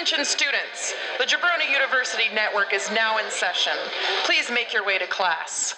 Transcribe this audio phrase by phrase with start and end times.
[0.00, 3.72] Attention students, the Jabroni University Network is now in session.
[4.22, 5.74] Please make your way to class.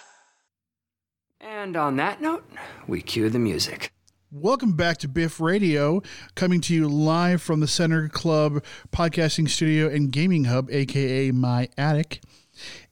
[1.41, 2.45] And on that note,
[2.87, 3.95] we cue the music.
[4.31, 6.03] Welcome back to Biff Radio,
[6.35, 8.63] coming to you live from the Center Club
[8.93, 12.21] Podcasting Studio and Gaming Hub, aka my attic.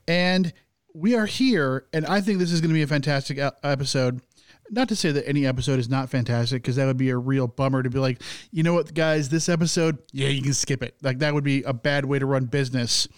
[0.07, 0.55] And
[0.95, 4.23] we are here, and I think this is going to be a fantastic episode.
[4.71, 7.47] Not to say that any episode is not fantastic, because that would be a real
[7.47, 10.95] bummer to be like, you know what, guys, this episode, yeah, you can skip it.
[11.03, 13.09] Like that would be a bad way to run business.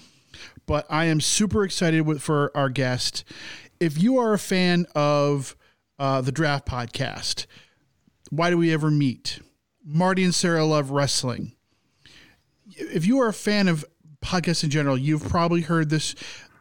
[0.66, 3.24] But I am super excited with, for our guest.
[3.80, 5.56] If you are a fan of
[5.98, 7.46] uh, the Draft Podcast,
[8.30, 9.40] why do we ever meet?
[9.84, 11.52] Marty and Sarah love wrestling.
[12.76, 13.84] If you are a fan of
[14.22, 16.14] podcasts in general, you've probably heard this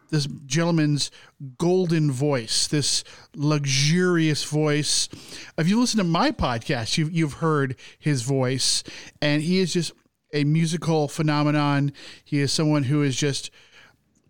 [0.10, 1.12] this gentleman's
[1.58, 3.04] golden voice, this
[3.36, 5.10] luxurious voice.
[5.58, 8.84] If you listen to my podcast, you've you've heard his voice,
[9.22, 9.94] and he is just
[10.34, 11.94] a musical phenomenon.
[12.24, 13.52] He is someone who is just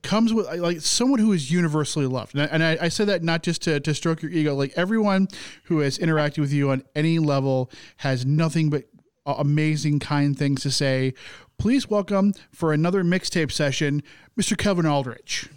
[0.02, 2.34] comes with like someone who is universally loved.
[2.36, 4.74] And I, and I, I say that not just to, to stroke your ego, like
[4.76, 5.28] everyone
[5.66, 8.86] who has interacted with you on any level has nothing but
[9.26, 11.14] amazing, kind things to say.
[11.58, 14.02] Please welcome for another mixtape session,
[14.40, 14.58] Mr.
[14.58, 15.50] Kevin Aldrich.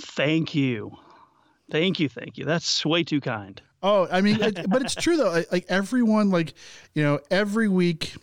[0.00, 0.96] Thank you.
[1.70, 2.08] Thank you.
[2.08, 2.44] Thank you.
[2.44, 3.60] That's way too kind.
[3.82, 5.30] Oh, I mean, it, but it's true though.
[5.30, 6.54] Like, like everyone, like,
[6.94, 8.14] you know, every week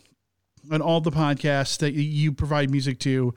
[0.71, 3.33] on all the podcasts that you provide music to,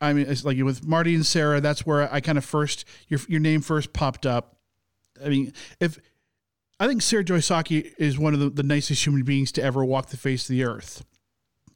[0.00, 1.60] I mean, it's like with Marty and Sarah.
[1.60, 4.56] That's where I kind of first your your name first popped up.
[5.24, 5.98] I mean, if
[6.78, 9.84] I think Sarah Joy Saki is one of the, the nicest human beings to ever
[9.84, 11.04] walk the face of the earth,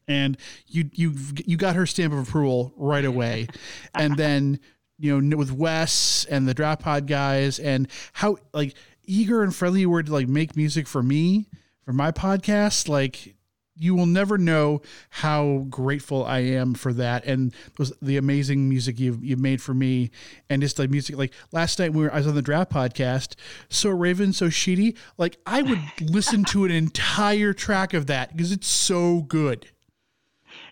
[0.07, 1.15] and you you
[1.47, 3.49] you got her stamp of approval right away,
[3.95, 4.61] and then
[5.01, 9.81] you know with Wes and the Draft Pod guys and how like eager and friendly
[9.81, 11.49] you were to like make music for me
[11.85, 13.35] for my podcast, like
[13.77, 17.55] you will never know how grateful I am for that and
[18.03, 20.11] the amazing music you've you've made for me
[20.51, 23.37] and just like music like last night we were I was on the draft podcast
[23.71, 28.53] so Raven so Sheedy like I would listen to an entire track of that because
[28.53, 29.67] it's so good.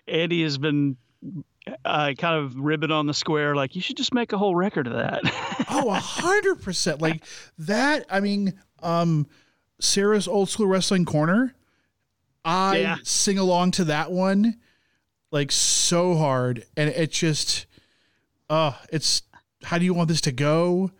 [0.07, 0.97] Andy has been
[1.85, 4.87] uh, kind of ribbon on the square, like you should just make a whole record
[4.87, 5.21] of that.
[5.69, 7.01] oh, a hundred percent.
[7.01, 7.23] Like
[7.59, 8.05] that.
[8.09, 9.27] I mean, um,
[9.79, 11.53] Sarah's old school wrestling corner.
[12.45, 12.97] I Yeah.
[13.03, 14.57] sing along to that one
[15.31, 17.67] like so hard, and it just,
[18.49, 19.21] uh, it's
[19.63, 20.91] how do you want this to go?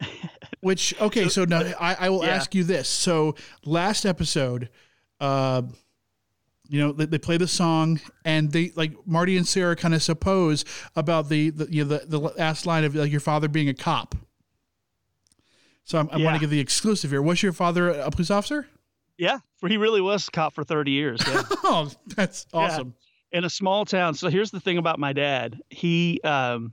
[0.60, 2.30] Which okay, so now I, I will Yeah.
[2.34, 2.88] ask you this.
[2.88, 4.70] So last episode,
[5.20, 5.62] uh,
[6.68, 10.02] you know, they, they play the song and they like Marty and Sarah kind of
[10.02, 13.68] suppose about the, the you know the, the last line of like your father being
[13.68, 14.14] a cop.
[15.84, 17.22] So I'm, I want to give the exclusive here.
[17.22, 18.66] Was your father a police officer?
[19.18, 21.22] yeah, he really was a cop for 30 years.
[21.26, 21.42] Yeah.
[21.64, 22.94] Oh, that's awesome.
[23.32, 24.14] in a small town.
[24.14, 25.60] So here's the thing about my dad.
[25.70, 26.72] He um,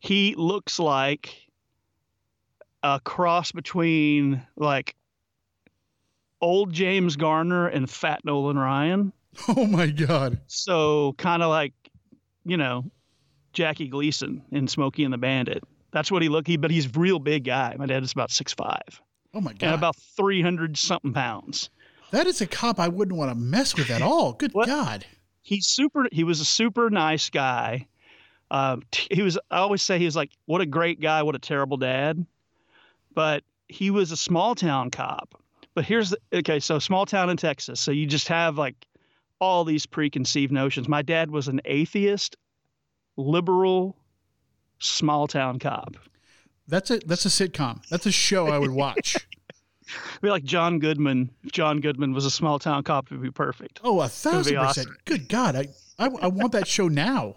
[0.00, 1.34] he looks like
[2.82, 4.94] a cross between like
[6.40, 9.12] old James Garner and fat Nolan Ryan.
[9.48, 10.40] Oh my god.
[10.48, 11.72] So kind of like,
[12.44, 12.84] you know,
[13.52, 15.62] Jackie Gleason in Smokey and the Bandit.
[15.92, 16.48] That's what he looked.
[16.48, 17.74] He, but he's a real big guy.
[17.78, 19.00] My dad is about six five
[19.34, 19.74] Oh my and god.
[19.74, 21.70] about three hundred something pounds.
[22.10, 24.32] that is a cop I wouldn't want to mess with at all.
[24.32, 24.66] Good What?
[24.66, 25.04] god.
[25.42, 26.06] He's super.
[26.10, 27.86] He was a super nice guy.
[28.50, 29.38] Um, t- he was.
[29.50, 32.24] I always say he was like, what a great guy, what a terrible dad.
[33.14, 35.40] But he was a small town cop.
[35.78, 36.58] But here's the, okay.
[36.58, 37.78] So small town in Texas.
[37.78, 38.74] So you just have like
[39.38, 40.88] all these preconceived notions.
[40.88, 42.36] My dad was an atheist,
[43.16, 43.96] liberal,
[44.80, 45.94] small town cop.
[46.66, 47.86] That's a that's a sitcom.
[47.90, 49.24] That's a show I would watch.
[50.20, 51.30] be like John Goodman.
[51.44, 53.78] If John Goodman was a small town cop, it would be perfect.
[53.84, 54.88] Oh, a thousand percent.
[54.88, 54.96] awesome.
[55.04, 57.36] Good God, I, I I want that show now.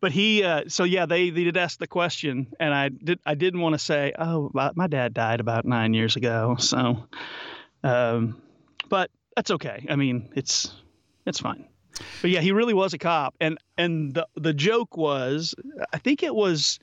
[0.00, 3.34] But he, uh, so yeah, they, they did ask the question, and I did I
[3.34, 7.06] didn't want to say, oh, my my dad died about nine years ago, so,
[7.84, 8.40] um,
[8.88, 9.86] but that's okay.
[9.88, 10.72] I mean, it's
[11.26, 11.66] it's fine.
[12.22, 15.54] But yeah, he really was a cop, and and the the joke was,
[15.92, 16.78] I think it was.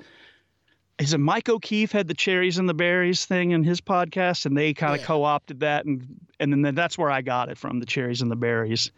[0.99, 4.57] Is it Mike O'Keefe had the cherries and the berries thing in his podcast, and
[4.57, 5.05] they kind of Yeah.
[5.07, 6.07] co-opted that, and
[6.39, 8.91] and then that's where I got it from the cherries and the berries,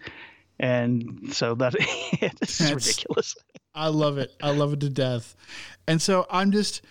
[0.59, 1.73] and so that
[2.21, 3.35] That's- ridiculous.
[3.73, 4.31] I love it.
[4.41, 5.35] I love it to death.
[5.87, 6.81] And so I'm just,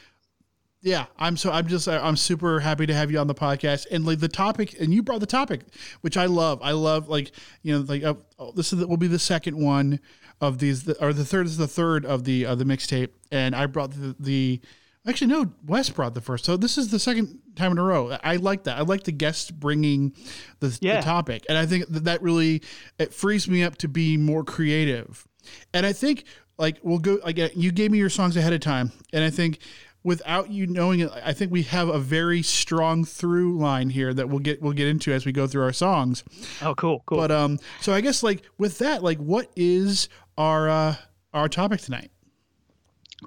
[0.80, 4.06] yeah, I'm so I'm just I'm super happy to have you on the podcast and
[4.06, 5.62] like the topic and you brought the topic,
[6.00, 6.60] which I love.
[6.62, 7.32] I love like
[7.62, 10.00] you know like uh, oh, this is the, will be the second one
[10.40, 13.56] of these the, or the third is the third of the of the mixtape and
[13.56, 14.60] I brought the, the
[15.08, 18.16] actually no Wes brought the first so this is the second time in a row.
[18.22, 18.78] I like that.
[18.78, 20.14] I like the guests bringing
[20.60, 20.96] the, Yeah.
[21.00, 22.62] the topic and I think that that really
[22.98, 25.26] it frees me up to be more creative
[25.74, 26.24] And I think
[26.58, 27.50] like we'll go again.
[27.54, 29.60] You gave me your songs ahead of time, and I think
[30.02, 34.28] without you knowing it, I think we have a very strong through line here that
[34.28, 36.24] we'll get we'll get into as we go through our songs.
[36.60, 37.18] Oh, cool, cool.
[37.18, 40.94] But um, so I guess like with that, like what is our uh,
[41.32, 42.10] our topic tonight?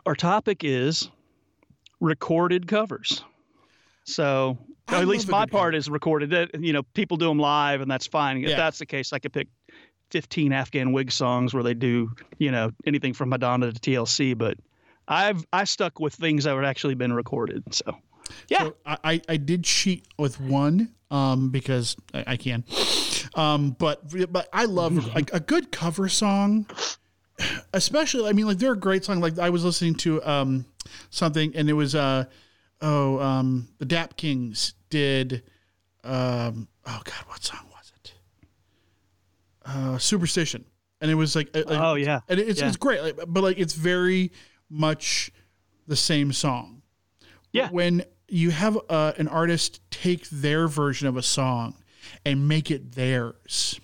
[0.05, 1.09] Our topic is
[2.01, 3.23] recorded covers.
[4.03, 4.57] So
[4.89, 6.31] I at least my good part is recorded.
[6.31, 8.37] That you know, people do them live, and that's fine.
[8.43, 8.57] If Yeah.
[8.57, 9.47] that's the case, I could pick
[10.09, 14.37] 15 Afghan Whig songs where they do you know anything from Madonna to TLC.
[14.37, 14.57] But
[15.07, 17.63] I've I stuck with things that were actually been recorded.
[17.73, 17.95] So
[18.49, 22.63] yeah, So I, I- I did cheat with one um, because I, I can.
[23.35, 24.01] Um, but
[24.31, 26.65] but I love like a good cover song,
[27.73, 28.29] especially.
[28.29, 29.19] I mean, like they're a great song.
[29.19, 30.65] Like I was listening to um,
[31.09, 32.25] something, and it was uh,
[32.81, 35.43] oh um, the Dap Kings did
[36.03, 38.13] um, oh god, what song was it?
[39.65, 40.65] Uh, Superstition,
[40.99, 42.21] and it was like, a- Oh, yeah.
[42.27, 42.67] and it's Yeah.
[42.67, 44.31] it's great, like, but like it's very
[44.69, 45.31] much
[45.87, 46.81] the same song
[47.51, 47.69] yeah.
[47.69, 51.75] when you have uh, an artist take their version of a song
[52.25, 53.79] and make it theirs,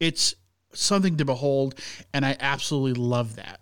[0.00, 0.34] it's
[0.76, 1.74] something to behold,
[2.12, 3.60] and I absolutely love that.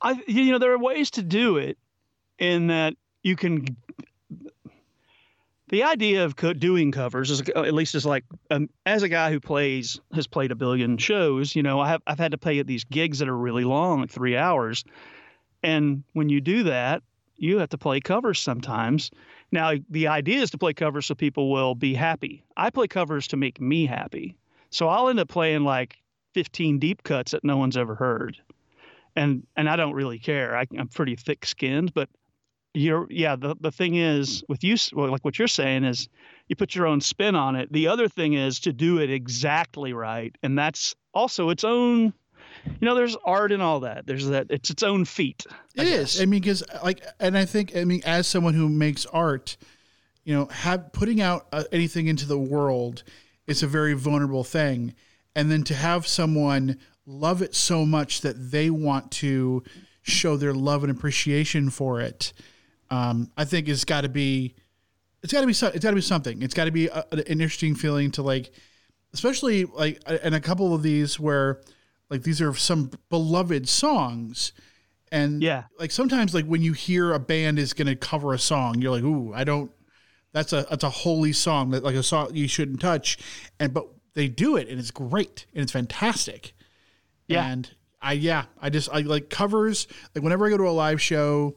[0.00, 1.78] I you know there are ways to do it
[2.38, 3.76] in that you can
[5.68, 9.30] the idea of co- doing covers is at least is like um, as a guy
[9.30, 12.58] who plays has played a billion shows you know I have I've had to play
[12.58, 14.84] at these gigs that are really long like 3 hours.
[15.62, 17.02] And when you do that
[17.36, 19.10] you have to play covers sometimes.
[19.52, 22.44] Now the idea is to play covers so people will be happy.
[22.56, 24.36] I play covers to make me happy
[24.70, 25.96] so I'll end up playing like
[26.34, 28.36] 15 deep cuts that no one's ever heard
[29.16, 30.56] and and I don't really care.
[30.56, 32.08] I, I'm pretty thick skinned, but
[32.74, 33.34] you're yeah.
[33.36, 36.08] The the thing is with you, well, like what you're saying is,
[36.48, 37.72] you put your own spin on it.
[37.72, 42.12] The other thing is to do it exactly right, and that's also its own.
[42.64, 44.06] You know, there's art and all that.
[44.06, 44.46] There's that.
[44.50, 45.44] It's its own feat.
[45.76, 46.12] I It is.
[46.14, 46.20] guess.
[46.22, 49.56] I mean, because like, and I think, I mean, as someone who makes art,
[50.24, 53.02] you know, have putting out uh, anything into the world
[53.48, 54.94] is a very vulnerable thing,
[55.34, 59.62] and then to have someone love it so much that they want to
[60.02, 62.32] show their love and appreciation for it,
[62.90, 64.54] um, I think it's got to be,
[65.22, 66.42] it's got to be, so- it's got to be something.
[66.42, 68.50] It's got to be a, an interesting feeling to like,
[69.14, 71.60] especially like, and a couple of these where,
[72.10, 74.52] like, these are some beloved songs
[75.10, 75.64] and Yeah.
[75.78, 78.90] like sometimes like when you hear a band is going to cover a song you're
[78.90, 79.70] like ooh i don't
[80.32, 83.18] that's a that's a holy song that like a song you shouldn't touch
[83.58, 86.52] and but they do it and it's great and it's fantastic
[87.26, 87.46] Yeah.
[87.46, 87.70] and
[88.02, 91.56] i yeah i just i like covers like whenever i go to a live show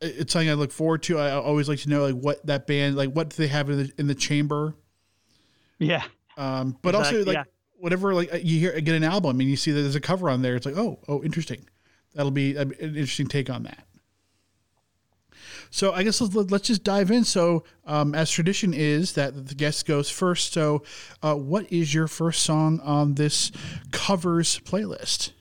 [0.00, 2.96] it's something i look forward to i always like to know like what that band
[2.96, 4.74] like what do they have in the in the chamber
[5.78, 6.04] yeah.
[6.36, 7.44] um, but also like yeah.
[7.76, 10.42] whatever, like you hear get an album and you see that there's a cover on
[10.42, 10.56] there.
[10.56, 11.66] It's like, oh, oh, interesting.
[12.14, 13.84] That'll be an interesting take on that.
[15.76, 17.22] So I guess let's, let's just dive in.
[17.24, 20.54] So um, as tradition is that the guest goes first.
[20.54, 20.82] So
[21.22, 23.52] uh, what is your first song on this
[23.92, 25.32] covers playlist?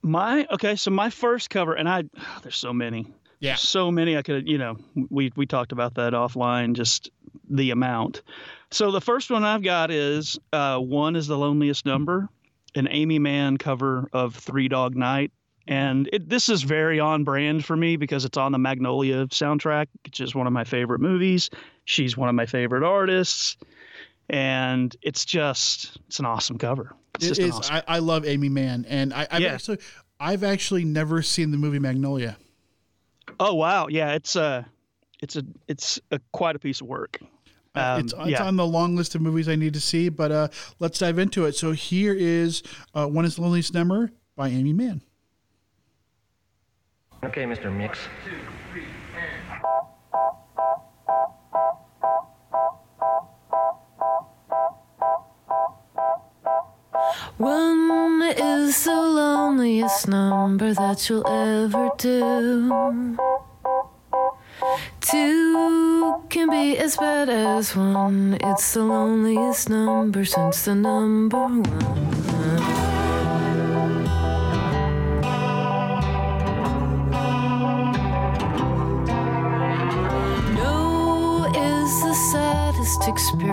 [0.00, 2.04] My okay, so my first cover, and I
[2.42, 3.12] there's so many.
[3.40, 3.50] Yeah.
[3.50, 4.76] There's so many I could, you know,
[5.10, 7.10] we we talked about that offline, just
[7.50, 8.22] the amount.
[8.70, 12.28] So the first one I've got is uh, one is the loneliest number,
[12.76, 15.32] an Aimee Mann cover of Three Dog Night,
[15.66, 19.86] and it, this is very on brand for me because it's on the Magnolia soundtrack,
[20.04, 21.50] which is one of my favorite movies.
[21.84, 23.56] She's one of my favorite artists,
[24.28, 26.94] and it's just it's an awesome cover.
[27.16, 27.74] It's It just an awesome.
[27.76, 29.52] I, I love Aimee Mann, and I, I've Yeah.
[29.54, 29.78] actually
[30.20, 32.36] I've actually never seen the movie Magnolia.
[33.40, 34.66] Oh wow, yeah, it's a,
[35.20, 37.18] it's a, it's a quite a piece of work.
[37.74, 38.44] Uh, Um, it's, it's yeah.
[38.44, 41.44] on the long list of movies I need to see, but uh, let's dive into
[41.46, 41.56] it.
[41.56, 42.62] So here is
[42.94, 45.02] uh, One is the Loneliest Number by Aimee Mann.
[47.26, 47.72] Okay, Mr.
[47.72, 47.98] Mix.
[57.38, 63.16] One is the loneliest number that you'll ever do.
[65.00, 68.36] Two can be as bad as one.
[68.40, 72.13] It's the loneliest number since the number one.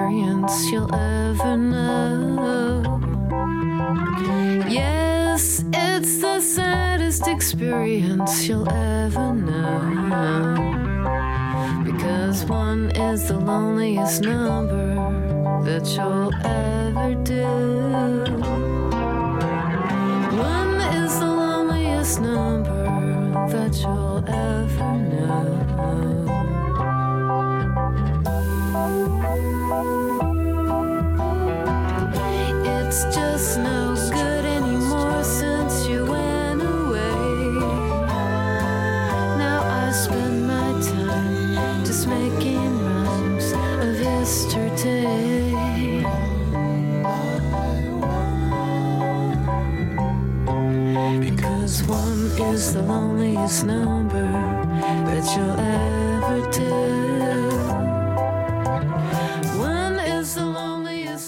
[0.01, 2.99] experience you'll ever know.
[4.67, 10.55] Yes, it's the saddest experience you'll ever know.
[11.85, 14.95] Because one is the loneliest number
[15.65, 17.45] that you'll ever do.
[20.35, 22.85] One is the loneliest number
[23.49, 25.00] that you'll ever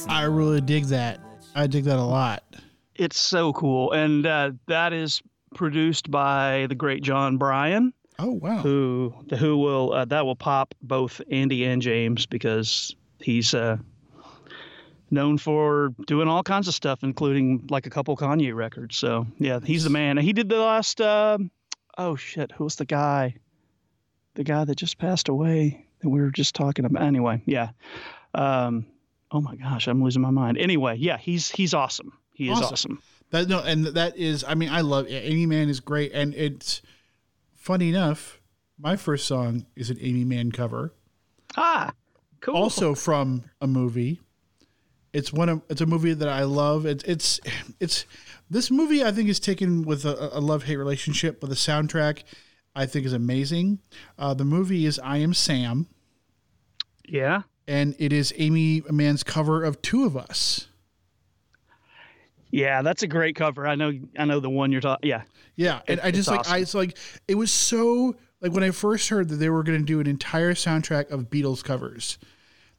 [0.08, 1.33] I really dig that.
[1.56, 2.44] I dig that a lot.
[2.96, 5.22] It's so cool, and uh, that is
[5.56, 8.58] produced by the great Jon Brion, Oh wow.
[8.58, 13.78] who who will uh, that will pop both Andy and James because he's uh,
[15.12, 18.96] known for doing all kinds of stuff, including like a couple Kanye records.
[18.98, 20.18] So yeah, he's the man.
[20.18, 21.02] He did the last.
[21.02, 21.38] Uh,
[21.98, 23.36] oh shit, who was the guy?
[24.36, 27.04] The guy that just passed away that we were just talking about.
[27.04, 27.70] Anyway, yeah.
[28.34, 28.86] Um,
[29.34, 30.58] oh my gosh, I'm losing my mind.
[30.58, 32.14] Anyway, yeah, he's he's awesome.
[32.34, 32.72] He is Awesome.
[32.74, 33.02] awesome.
[33.32, 34.44] That no, and that is.
[34.48, 36.82] I mean, I love Aimee Mann is great, and it's
[37.56, 38.40] funny enough.
[38.80, 40.94] My first song is an Aimee Mann cover,
[41.58, 41.94] Ah,
[42.42, 42.56] cool.
[42.56, 44.20] also from a movie.
[45.14, 46.86] It's one of it's a movie that I love.
[46.86, 47.40] It's it's
[47.80, 48.06] it's
[48.50, 52.24] this movie I think is taken with a, a love hate relationship, but the soundtrack
[52.76, 53.80] I think is amazing.
[54.18, 55.88] Uh, the movie is I Am Sam,
[57.08, 57.44] yeah.
[57.68, 60.68] And it is Aimee Mann's cover of Two of Us.
[62.52, 63.66] Yeah, that's a great cover.
[63.68, 65.10] I know I know the one you're talking.
[65.10, 65.24] Yeah.
[65.56, 68.72] Yeah, and It- I just like I it's like it was so like when I
[68.72, 72.18] first heard that they were going to do an entire soundtrack of Beatles covers.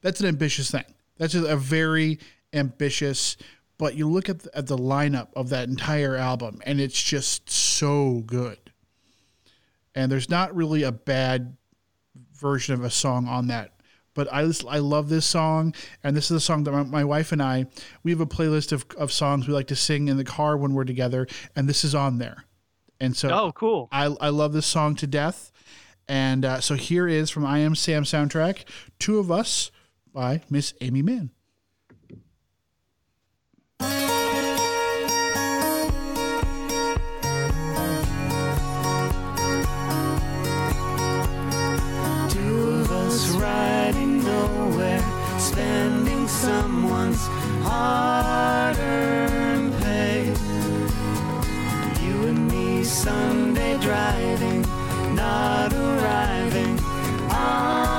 [0.01, 0.85] That's an ambitious thing.
[1.17, 2.19] That's just a very
[2.53, 3.37] ambitious.
[3.79, 7.51] But you look at the, at the lineup of that entire album, and it's just
[7.51, 8.59] so good.
[9.97, 11.57] And there's not really a bad
[12.35, 13.73] version of a song on that.
[14.15, 17.05] But I just, I love this song, and this is a song that my, my
[17.05, 17.67] wife and I
[18.03, 20.73] we have a playlist of, of songs we like to sing in the car when
[20.73, 22.45] we're together, and this is on there.
[23.01, 23.89] And so Oh, cool.
[23.91, 25.51] I, I love this song to death.
[26.07, 28.65] And uh, so here is from I Am Sam soundtrack,
[28.99, 29.71] Two of Us
[30.13, 31.31] by Miss Aimee Mann.
[45.55, 47.29] Spending someone's
[47.63, 48.75] hard-earned
[49.81, 50.25] pay.
[52.05, 54.63] You and me Sunday driving,
[55.15, 56.77] not arriving
[57.31, 57.94] on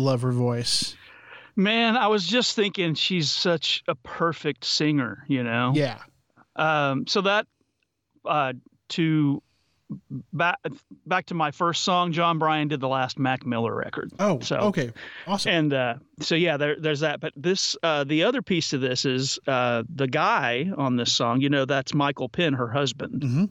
[0.00, 0.96] love her voice.
[1.56, 5.72] Man, I was just thinking she's such a perfect singer, you know?
[5.74, 5.98] Yeah.
[6.56, 7.46] Um, so that
[8.24, 8.52] uh,
[8.90, 9.42] to
[10.32, 10.58] back
[11.06, 14.12] back to my first song, Jon Brion did the last Mac Miller record.
[14.20, 14.92] Oh, So- okay.
[15.26, 15.52] Awesome.
[15.52, 17.20] And uh, so yeah, there, there's that.
[17.20, 21.40] But this uh, the other piece to this is uh, the guy on this song.
[21.40, 23.50] You know, that's Michael Penn, her husband, Mhm.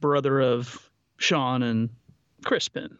[0.00, 1.90] brother of Sean and
[2.44, 2.96] Chris Penn.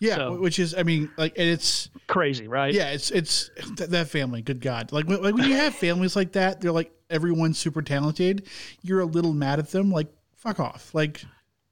[0.00, 2.72] Yeah, so- which is, I mean, like, and it's, Crazy, right?
[2.72, 4.40] yeah, it's, it's th- that family.
[4.42, 4.92] Good God.
[4.92, 8.46] Like, when, like when you have families like that, they're like, everyone's super talented.
[8.82, 9.90] You're a little mad at them.
[9.90, 10.94] Like, fuck off.
[10.94, 11.24] Like,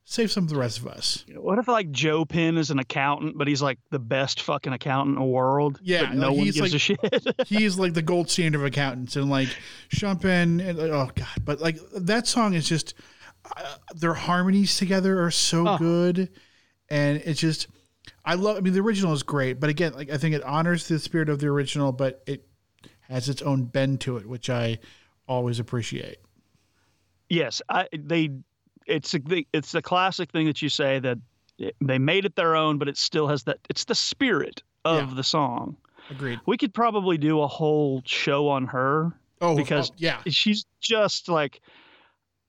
[0.07, 1.25] save some of the rest of us.
[1.35, 5.17] What if like Joe Penn is an accountant, but he's like the best fucking accountant
[5.17, 5.79] in the world?
[5.83, 7.47] Yeah, no like, one he's gives like- a shit.
[7.49, 9.49] He's like the gold standard of accountants, and like
[9.89, 12.95] Champagne, and like, oh god, but like that song is just
[13.57, 15.79] uh, their harmonies together are so Oh.
[15.79, 16.29] good,
[16.89, 17.69] and it's just
[18.25, 18.57] I love.
[18.57, 21.29] I mean, the original is great, but again, like I think it honors the spirit
[21.29, 22.47] of the original, but it
[23.09, 24.79] has its own bend to it, which I
[25.29, 26.19] always appreciate.
[27.29, 28.31] Yes, I they
[28.87, 29.21] it's a
[29.53, 31.19] it's the classic thing that you say that
[31.81, 35.15] they made it their own, but it still has that it's the spirit of Yeah.
[35.17, 35.77] the song.
[36.11, 36.41] Agreed.
[36.47, 40.65] We could probably do a whole show on her Oh, oh because oh, yeah, she's
[40.81, 41.61] just like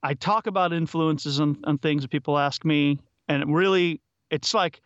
[0.04, 4.54] I talk about influences and, on things that people ask me, and it really it's
[4.54, 4.82] like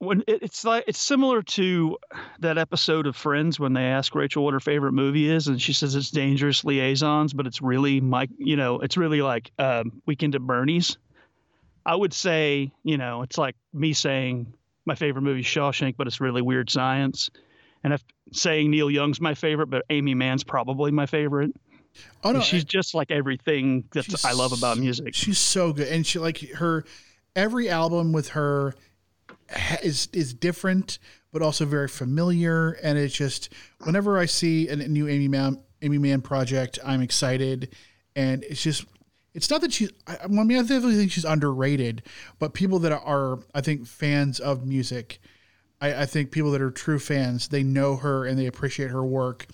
[0.00, 1.98] when it, it's like it's similar to
[2.40, 5.74] that episode of Friends when they ask Rachel what her favorite movie is, and she
[5.74, 10.34] says it's Dangerous Liaisons, but it's really Mike, you know, it's really like um, Weekend
[10.34, 10.96] at Bernie's.
[11.84, 14.54] I would say, you know, it's like me saying
[14.86, 17.30] my favorite movie is Shawshank, but it's really Weird Science.
[17.84, 18.02] And if
[18.32, 21.52] saying Neil Young's my favorite, but Aimee Mann's probably my favorite.
[22.24, 25.14] oh no, she's just like everything that I love about music.
[25.14, 26.84] She's so good, and she like her
[27.36, 28.74] every album with her
[29.82, 30.98] is is different,
[31.32, 32.72] but also very familiar.
[32.82, 33.52] And it's just
[33.84, 37.74] whenever I see a new Aimee Mann Aimee Mann project, I'm excited,
[38.14, 38.84] and it's just.
[39.32, 39.92] It's not that she's.
[40.08, 42.02] I, I mean, I definitely think she's underrated,
[42.40, 45.20] but people that are, I think, fans of music,
[45.80, 49.04] I, I think people that are true fans, they know her and they appreciate her
[49.04, 49.46] work.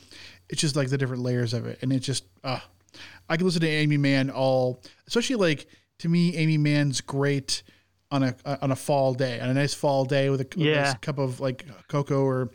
[0.48, 2.60] It's just like the different layers of it, and it's just, uh,
[3.28, 5.66] I can listen to Aimee Mann all, especially like
[5.98, 7.62] to me, Aimee Mann's great
[8.10, 10.82] on a on a fall day, on a nice fall day with a, Yeah.
[10.82, 12.50] nice cup of like cocoa or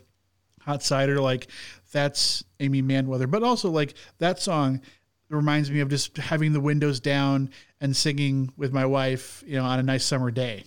[0.60, 1.20] hot cider.
[1.20, 1.48] Like
[1.92, 4.80] that's Aimee Mann weather, but also like that song
[5.28, 9.64] reminds me of just having the windows down and singing with my wife, you know,
[9.64, 10.64] on a nice summer day.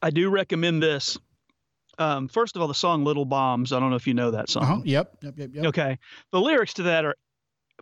[0.00, 1.18] I do recommend this.
[1.98, 4.48] Um, first of all, the song "Little Bombs." I don't know if you know that
[4.48, 4.62] song.
[4.62, 4.80] Uh-huh.
[4.84, 5.18] Yep.
[5.22, 5.34] Yep.
[5.38, 5.50] Yep.
[5.54, 5.64] Yep.
[5.66, 5.98] Okay,
[6.32, 7.16] the lyrics to that are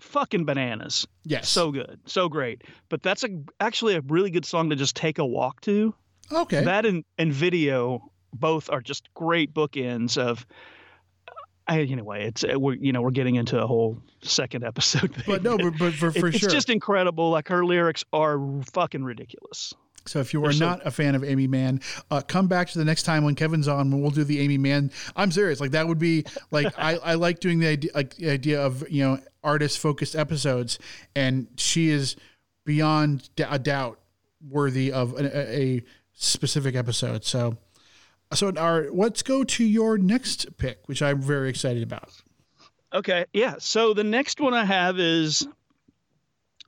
[0.00, 1.07] fucking bananas.
[1.25, 1.49] Yes.
[1.49, 2.62] So good, so great.
[2.88, 3.28] But that's a
[3.59, 5.95] actually a really good song to just take a walk to.
[6.33, 6.64] okay.
[6.64, 10.47] That and, and video both are just great bookends of.
[11.67, 15.15] I, anyway, it's uh, we're you know we're getting into a whole second episode.
[15.15, 15.25] Thing.
[15.26, 16.28] but no, but, but for, for sure.
[16.28, 17.30] it's just incredible.
[17.30, 18.41] Like her lyrics are
[18.73, 19.73] fucking ridiculous.
[20.06, 22.84] So if you are not a fan of Aimee Mann, uh, come back to the
[22.84, 24.91] next time when Kevin's on when we'll do the Aimee Mann.
[25.15, 25.60] I'm serious.
[25.60, 28.89] Like that would be like I, I like doing the idea like the idea of
[28.91, 30.78] you know artist focused episodes,
[31.15, 32.17] and she is
[32.65, 33.99] beyond d- a doubt
[34.49, 35.82] worthy of a, a- a
[36.15, 37.25] specific episode.
[37.25, 37.56] So
[38.32, 42.10] so our let's go to your next pick, which I'm very excited about.
[42.93, 43.56] Okay, yeah.
[43.58, 45.47] So the next one I have is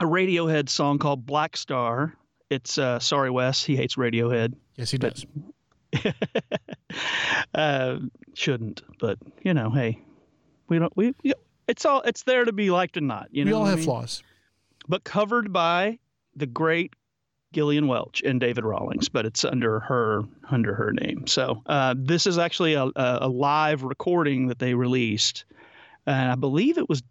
[0.00, 2.14] a Radiohead song called Black Star.
[2.52, 3.64] It's uh, sorry, Wes.
[3.64, 4.54] He hates Radiohead.
[4.76, 5.24] Yes, he does.
[7.54, 7.96] uh,
[8.34, 9.98] shouldn't, but you know, hey,
[10.68, 10.94] we don't.
[10.96, 11.14] We
[11.66, 13.28] it's all it's there to be liked or not.
[13.30, 13.86] You know, we all I have mean?
[13.86, 14.22] flaws.
[14.88, 15.98] but covered by
[16.36, 16.94] the great
[17.52, 21.26] Gillian Welch and David Rawlings, but it's under her under her name.
[21.26, 25.44] So uh, this is actually a, a, a live recording that they released,
[26.06, 27.02] and I believe it was.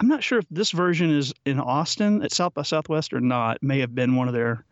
[0.00, 3.56] I'm not sure if this version is in Austin at South by Southwest or not.
[3.56, 4.64] It may have been one of their.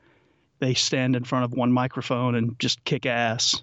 [0.61, 3.63] They stand in front of one microphone and just kick ass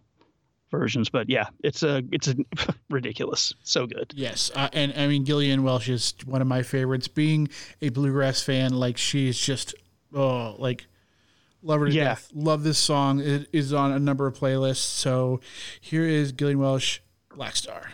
[0.72, 2.36] versions, but yeah, it's a it's a
[2.90, 4.14] ridiculous, so good.
[4.16, 7.08] Yes, uh, and I mean Gillian Welch is one of my favorites.
[7.08, 7.50] Being
[7.82, 9.76] a bluegrass fan, like she's just
[10.14, 10.86] oh, like
[11.62, 12.04] love her to Yeah.
[12.06, 12.30] death.
[12.34, 13.20] Love this song.
[13.20, 14.78] It is on a number of playlists.
[14.78, 15.40] So
[15.82, 17.02] here is Gillian Welch,
[17.36, 17.90] Black Star.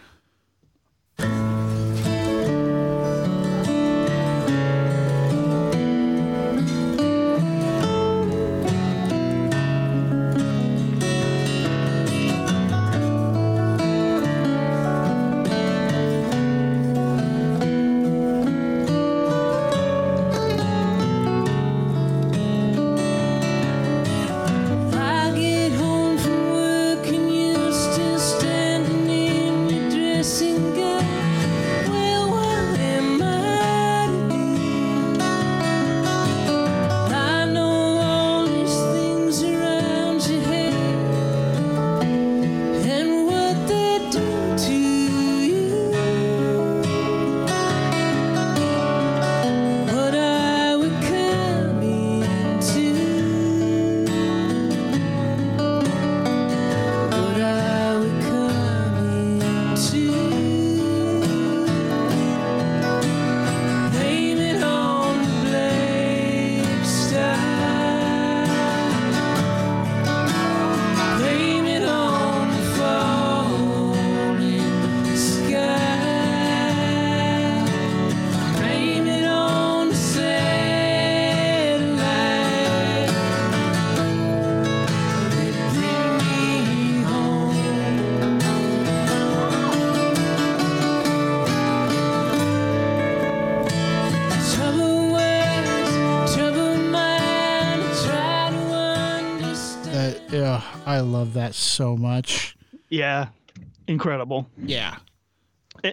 [104.01, 104.49] Incredible.
[104.57, 104.97] Yeah.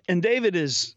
[0.09, 0.95] And David is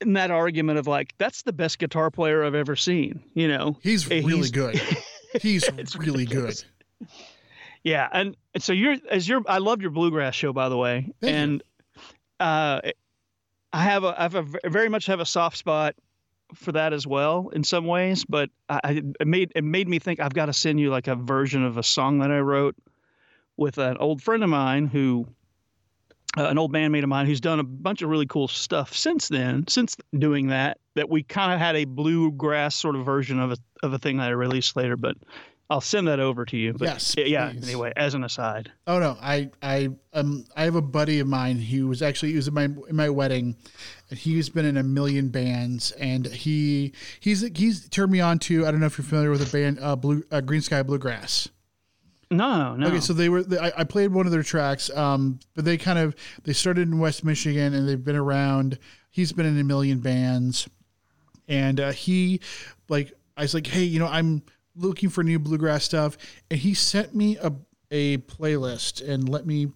[0.00, 3.22] in that argument of like, that's the best guitar player I've ever seen.
[3.34, 4.80] You know, He's really he's- good.
[5.40, 6.62] He's It's really good.
[7.84, 9.42] Yeah, and, and so you're as you're.
[9.48, 11.38] I loved your bluegrass show, by the way, Thank you.
[11.38, 11.62] and
[12.38, 12.80] uh,
[13.72, 15.94] I have a I have a v- very much have a soft spot
[16.54, 18.24] for that as well in some ways.
[18.24, 21.08] But I, I it made it made me think I've got to send you like
[21.08, 22.76] a version of a song that I wrote
[23.56, 25.26] with an old friend of mine who.
[26.34, 29.28] Uh, an old bandmate of mine who's done a bunch of really cool stuff since
[29.28, 33.52] then, since doing that, that we kind of had a bluegrass sort of version of
[33.52, 34.96] a of a thing that I released later.
[34.96, 35.18] But
[35.72, 36.74] I'll send that over to you.
[36.74, 37.50] But Yes, yeah.
[37.50, 37.64] please.
[37.64, 38.70] Anyway, as an aside.
[38.86, 42.36] Oh no, I I um I have a buddy of mine who was actually he
[42.36, 43.56] was in my in my wedding,
[44.10, 48.66] and he's been in a million bands, and he he's he's turned me on to
[48.66, 51.48] I don't know if you're familiar with a band uh, Blue uh, Greensky Bluegrass.
[52.32, 52.86] No, no.
[52.86, 53.42] Okay, so they were.
[53.42, 56.88] They, I, I played one of their tracks, um, but they kind of they started
[56.88, 58.78] in West Michigan and they've been around.
[59.10, 60.68] He's been in a million bands,
[61.46, 62.40] and uh, he,
[62.88, 64.42] like, I was like, hey, you know, I'm
[64.74, 66.16] looking for new bluegrass stuff,
[66.50, 67.52] and he sent me a
[67.90, 69.68] a playlist and let me.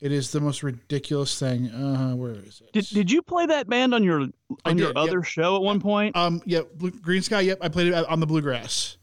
[0.00, 1.70] It is the most ridiculous thing.
[1.70, 2.72] Uh, where is it?
[2.72, 4.28] did, did you play that band on your
[4.64, 4.96] on your did, yep.
[4.96, 6.16] other show at one point?
[6.16, 7.44] um, yeah, Blue, Greensky.
[7.44, 8.96] Yep, I played it on the bluegrass.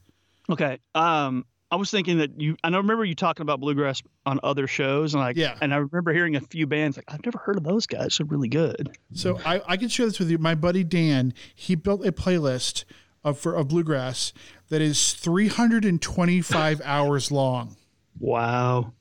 [0.49, 0.79] Okay.
[0.95, 2.57] Um, I was thinking that you.
[2.65, 5.57] and I remember you talking about bluegrass on other shows, and like, Yeah.
[5.61, 8.17] And I remember hearing a few bands like I've never heard of those guys.
[8.17, 8.97] They're really good.
[9.13, 10.37] So I, I can share this with you.
[10.37, 12.83] My buddy Dan, he built a playlist
[13.23, 14.33] of for of bluegrass
[14.69, 17.77] that is 325 hours long.
[18.19, 18.93] Wow.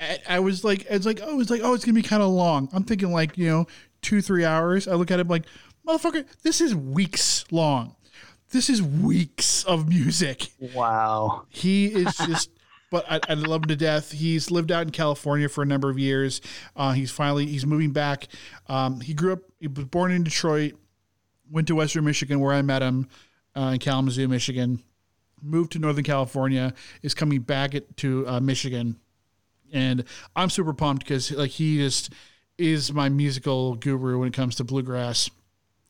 [0.00, 2.30] I, I was like, it's like, oh, it's like, oh, it's gonna be kind of
[2.30, 2.68] long.
[2.72, 3.66] I'm thinking like, you know,
[4.02, 4.88] two, three hours.
[4.88, 5.44] I look at it like,
[5.86, 7.94] motherfucker, this is weeks long.
[8.50, 10.48] This is weeks of music.
[10.74, 11.44] Wow.
[11.50, 12.50] He is just,
[12.90, 14.12] but I, I love him to death.
[14.12, 16.40] He's lived out in California for a number of years.
[16.74, 18.28] Uh, he's finally he's moving back.
[18.66, 19.40] Um, he grew up.
[19.60, 20.74] He was born in Detroit.
[21.50, 23.08] Went to Western Michigan where I met him
[23.54, 24.82] uh, in Kalamazoo, Michigan.
[25.42, 26.72] Moved to Northern California.
[27.02, 28.98] Is coming back at, to uh, Michigan,
[29.72, 32.12] and I'm super pumped because like he just
[32.56, 35.30] is my musical guru when it comes to bluegrass,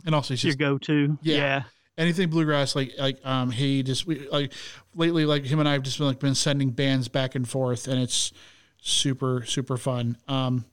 [0.04, 1.18] and also he's just, Your go-to.
[1.22, 1.36] Yeah.
[1.36, 1.62] yeah.
[1.98, 4.52] Anything bluegrass like like um he just we like
[4.94, 7.86] lately like him and I have just been like been sending bands back and forth
[7.88, 8.32] and it's
[8.80, 10.16] super super fun.
[10.28, 10.64] Um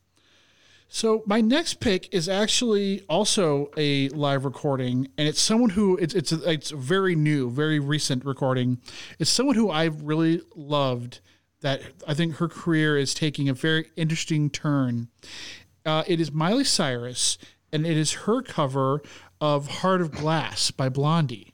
[0.88, 6.14] so my next pick is actually also a live recording and it's someone who it's
[6.14, 8.80] it's it's very new, very recent recording.
[9.20, 11.20] It's someone who I've really loved
[11.62, 15.08] that I think her career is taking a very interesting turn.
[15.84, 17.38] Uh, it is Miley Cyrus,
[17.72, 19.02] and it is her cover
[19.42, 21.54] of "Heart of Glass" by Blondie.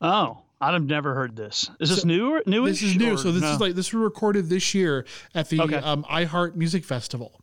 [0.00, 1.70] Oh, I'd have never heard this.
[1.80, 2.34] Is this new?
[2.36, 2.66] or New?
[2.66, 5.76] This is new, so this is like this was recorded this year at the Okay.
[5.76, 7.40] um, iHeart Music Festival.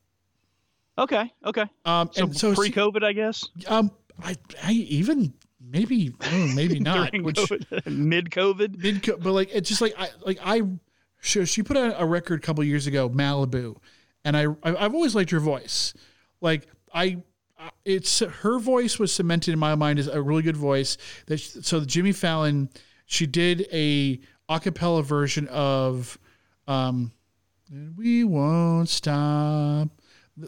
[0.98, 1.66] okay, okay.
[1.86, 3.44] Um, So, and so pre-COVID, I guess.
[3.68, 8.78] um, I, I even maybe oh, maybe not, During which COVID, mid-COVID.
[8.82, 10.64] mid but like it's just like I like I
[11.22, 13.76] she, she put out a record a couple years ago, Malibu,
[14.26, 15.94] and I I've always liked her voice.
[16.42, 17.24] Like I-
[17.86, 20.98] it's her voice was cemented in my mind as a really good voice.
[21.28, 22.70] That she- so Jimmy Fallon,
[23.06, 26.18] she did a a cappella version of,
[26.68, 27.12] um,
[27.96, 29.90] we won't stop.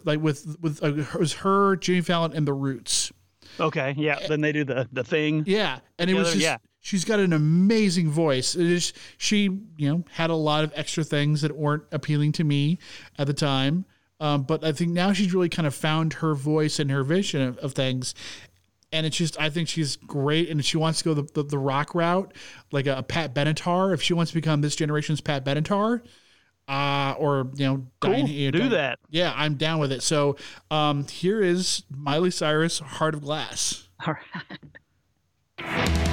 [0.04, 3.12] Like with with uh, it was her Jimmy Fallon and the Roots.
[3.60, 4.26] Okay, yeah.
[4.26, 5.44] Then they do the the thing.
[5.46, 6.56] Yeah, and it was just yeah.
[6.80, 8.54] she's got an amazing voice.
[8.54, 9.42] It is she,
[9.76, 12.78] you know, had a lot of extra things that weren't appealing to me
[13.18, 13.84] at the time.
[14.22, 17.42] Um, but I think now she's really kind of found her voice and her vision
[17.42, 18.14] of, of things.
[18.92, 20.48] And it's just, I think she's great.
[20.48, 22.32] And if she wants to go the, the, the rock route,
[22.70, 26.02] like a, Pat Benatar, if she wants to become this generation's Pat Benatar,
[26.68, 28.26] uh, or, you know, Cool.
[28.26, 29.00] Do that.
[29.10, 30.04] Yeah, I'm down with it.
[30.04, 30.36] So
[30.70, 33.88] um, here is Miley Cyrus, Heart of Glass.
[34.06, 34.14] All
[35.58, 35.98] right.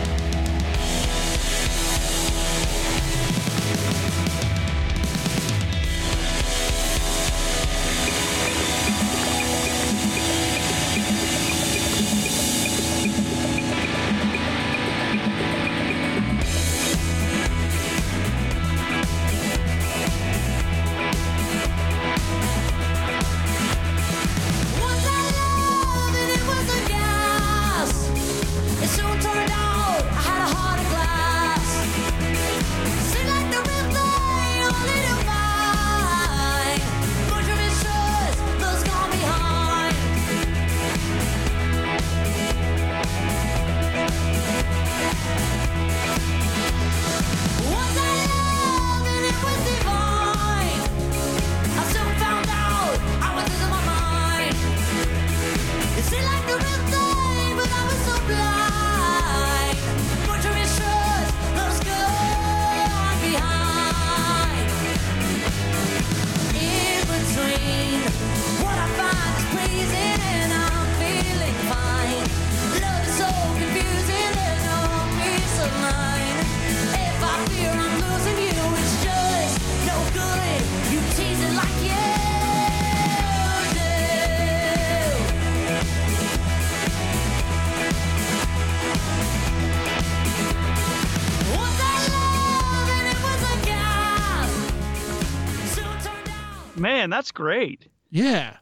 [97.20, 97.86] that's great.
[98.12, 98.56] Yeah.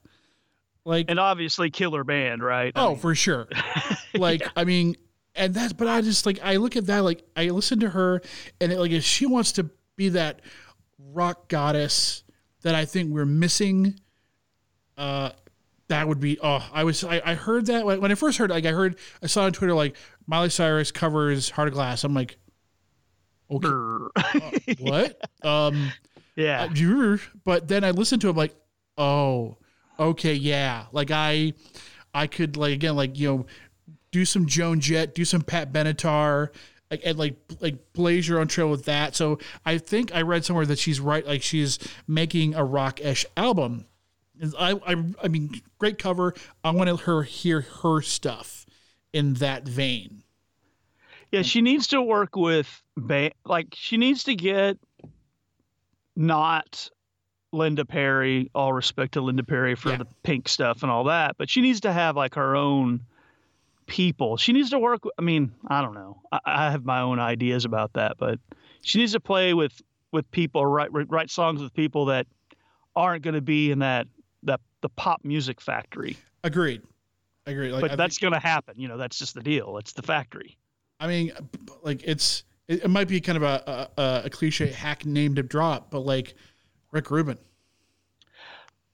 [0.84, 2.74] Like And obviously, killer band, right?
[2.76, 3.48] I oh, mean, for sure.
[4.16, 4.96] Like I mean,
[5.36, 8.20] and that's but I just like I look at that like I listen to her
[8.60, 10.42] and it, like if she wants to be that
[10.98, 12.24] rock goddess
[12.64, 14.00] that I think we're missing,
[14.98, 15.32] uh,
[15.90, 18.50] that would be oh I was I, I heard that when when I first heard
[18.50, 22.04] like I heard I saw on Twitter like Miley Cyrus covers Heart of Glass.
[22.04, 22.38] I'm like,
[23.52, 24.10] okay, brr.
[24.80, 25.22] what?
[25.44, 25.92] Um.
[26.38, 26.70] Yeah.
[26.72, 28.56] Uh, but then I listened to him like,
[28.98, 29.58] oh,
[30.00, 30.86] okay, yeah.
[30.92, 31.54] Like I,
[32.14, 33.46] I could like again like you know,
[34.12, 36.50] do some Joan Jett, do some Pat Benatar,
[36.90, 39.16] like and like like blaze your own trail with that.
[39.16, 43.26] So I think I read somewhere that she's right, like she's making a rock ish
[43.36, 43.86] album.
[44.58, 46.36] I, I I mean, great cover.
[46.64, 48.68] I want to her hear her stuff
[49.12, 50.24] in that vein.
[51.32, 54.78] Yeah, she needs to work with ba- like she needs to get
[56.18, 56.90] not
[57.54, 58.50] Linda Perry.
[58.54, 59.98] All respect to Linda Perry for Yeah.
[59.98, 63.02] the pink stuff and all that, but she needs to have like her own
[63.86, 64.36] people.
[64.38, 65.04] She needs to work.
[65.18, 66.22] I mean, I don't know.
[66.32, 68.40] I, I have my own ideas about that, but
[68.82, 72.28] she needs to play with with people, write write songs with people that
[72.96, 74.08] aren't going to be in that
[74.44, 76.18] that the pop music factory.
[76.44, 76.82] Agreed.
[77.46, 77.72] Agreed.
[77.72, 78.76] Like, But I that's going to happen.
[78.78, 79.78] You know, that's just the deal.
[79.78, 80.58] It's the factory.
[81.00, 81.32] I mean,
[81.84, 85.44] like it's it, it might be kind of a, a a cliche hack name to
[85.44, 86.36] drop, but like
[86.92, 87.38] Rick Rubin.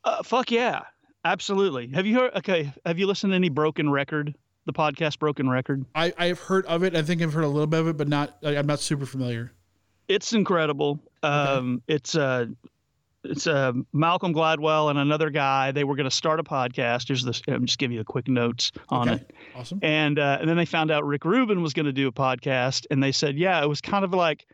[0.04, 0.82] Uh, fuck yeah,
[1.26, 1.88] absolutely.
[1.94, 2.36] Have you heard?
[2.36, 5.86] Okay, have you listened to any Broken Record, the podcast Broken Record?
[5.96, 6.96] I I've heard of it.
[6.96, 8.38] I think I've heard a little bit of it, but not.
[8.44, 9.52] I'm not super familiar.
[10.08, 11.00] It's incredible.
[11.24, 12.48] Um, it's uh,
[13.24, 15.72] it's uh, Malcolm Gladwell and another guy.
[15.72, 17.08] They were going to start a podcast.
[17.08, 17.42] Here's this.
[17.48, 19.22] I'm just giving you the quick notes on Okay.
[19.22, 19.32] it.
[19.56, 19.80] Awesome.
[19.82, 22.86] And uh, and then they found out Rick Rubin was going to do a podcast,
[22.92, 24.46] and they said, yeah, it was kind of like,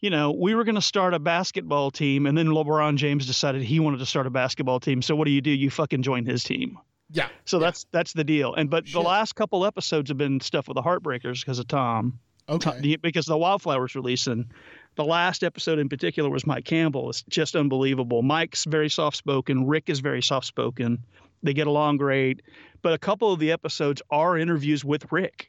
[0.00, 3.62] you know, we were going to start a basketball team, and then LeBron James decided
[3.62, 5.00] he wanted to start a basketball team.
[5.02, 5.50] So what do you do?
[5.50, 6.78] You fucking join his team.
[7.10, 7.28] Yeah.
[7.44, 8.54] So that's that's the deal.
[8.54, 8.94] And but Shit.
[8.94, 12.78] the last couple episodes have been stuff with the Heartbreakers because of Tom, Okay.
[12.80, 14.46] the- because the Wildflowers release and
[14.94, 17.10] the last episode in particular was Mike Campbell.
[17.10, 18.22] It's just unbelievable.
[18.22, 19.66] Mike's very soft spoken.
[19.66, 20.98] Rick is very soft spoken.
[21.42, 22.42] They get along great.
[22.82, 25.48] But a couple of the episodes are interviews with Rick,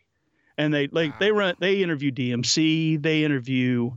[0.57, 3.01] and they like they run they interview DMC.
[3.01, 3.91] They interview.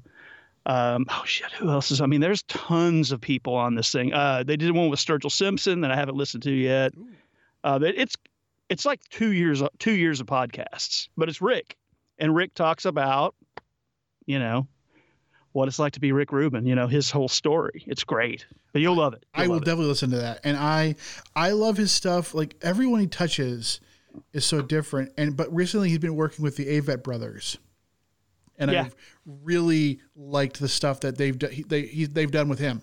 [0.65, 1.53] Um, oh shit!
[1.53, 2.01] Who else is?
[2.01, 4.13] I mean, there's tons of people on this thing.
[4.13, 6.93] Uh, they did one with Sturgill Simpson that I haven't listened to yet.
[7.63, 8.17] Uh, it's
[8.69, 11.77] it's like two years two years of podcasts, but it's Rick,
[12.19, 13.35] and Rick talks about,
[14.25, 14.67] you know,
[15.57, 16.67] what it's like to be Rick Rubin.
[16.67, 17.83] You know, his whole story.
[17.87, 19.25] It's great, but you'll love it.
[19.35, 19.65] I You'll will love it.
[19.67, 20.41] definitely listen to that.
[20.45, 20.97] And I
[21.35, 22.35] I love his stuff.
[22.35, 23.81] Like everyone he touches
[24.33, 25.13] is so different.
[25.17, 27.59] And but recently he's been working with the Avett brothers.
[28.59, 28.85] And Yeah.
[28.85, 32.83] I've really liked the stuff that they've done, they he, they've done with him.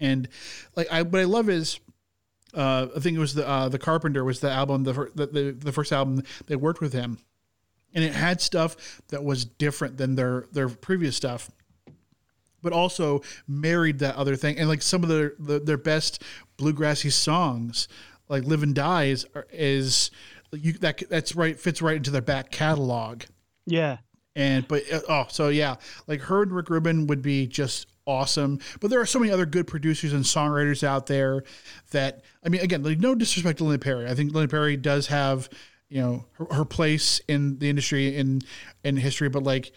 [0.00, 0.28] And
[0.76, 1.80] like I what I love is
[2.54, 5.26] uh, I think it was the uh, the Carpenter was the album the, fir- the
[5.26, 7.18] the the first album they worked with him,
[7.94, 11.50] and it had stuff that was different than their their previous stuff,
[12.68, 14.58] but also married that other thing.
[14.58, 16.22] And like some of their the, their best
[16.58, 17.88] bluegrassy songs,
[18.28, 20.10] like "Live and Die," is is
[20.52, 23.22] you that that's right fits right into their back catalog.
[23.66, 23.98] Yeah,
[24.36, 25.76] And but uh, oh, so yeah,
[26.06, 28.60] like her and Rick Rubin would be just awesome.
[28.80, 31.44] But there are so many other good producers and songwriters out there
[31.92, 34.06] that I mean, again, like no disrespect to Linda Perry.
[34.06, 35.48] I think Linda Perry does have
[35.88, 38.42] you know her, her place in the industry in
[38.84, 39.72] in history, but like.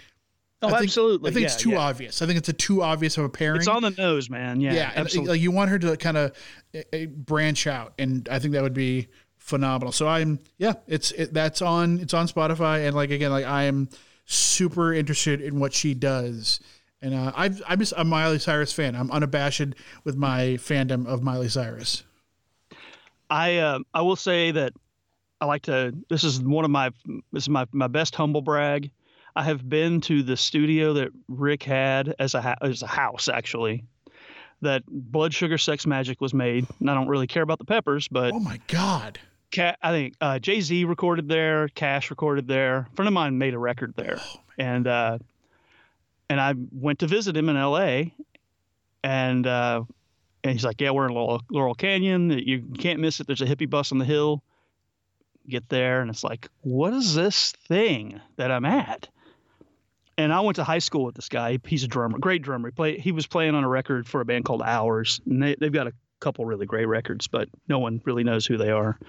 [0.63, 1.29] Oh, I think, absolutely.
[1.29, 1.79] I think Yeah, it's too yeah.
[1.79, 2.21] obvious.
[2.21, 3.57] I think it's a too obvious of a pairing.
[3.59, 4.61] it's on the nose, man.
[4.61, 5.33] Yeah, yeah, absolutely.
[5.33, 6.35] like you want her to kind of
[7.25, 9.91] branch out, and I think that would be phenomenal.
[9.91, 13.63] So I'm yeah, it's it, that's on it's on Spotify, and like again, like I
[13.63, 13.89] am
[14.25, 16.59] super interested in what she does,
[17.01, 18.95] and uh, I've I'm just a Miley Cyrus fan.
[18.95, 22.03] I'm unabashed with my fandom of Miley Cyrus.
[23.29, 24.73] I uh, I will say that
[25.39, 25.93] I like to.
[26.09, 26.91] This is one of my
[27.33, 28.91] this is my my best humble brag.
[29.35, 33.83] I have been to the studio that Rick had as a as a house actually.
[34.61, 36.67] That Blood Sugar Sex Magik was made.
[36.79, 39.19] And I don't really care about the peppers, but Oh my god!
[39.53, 42.87] Ca- I think uh, Jay Z recorded there, Cash recorded there.
[42.91, 44.19] A friend of mine made a record there,
[44.59, 45.17] and uh,
[46.29, 48.13] and I went to visit him in L.A.
[49.03, 49.83] and uh,
[50.43, 52.29] and he's like, "Yeah, we're in Laurel, Laurel Canyon.
[52.29, 53.27] You can't miss it.
[53.27, 54.43] There's a hippie bus on the hill.
[55.49, 59.07] Get there, and it's like, what is this thing that I'm at?"
[60.17, 61.57] And I went to high school with this guy.
[61.65, 62.67] He's a drummer, great drummer.
[62.69, 65.55] He, play, he was playing on a record for a band called Ours, and they,
[65.59, 68.99] they've got a couple really great records, but no one really knows who they are.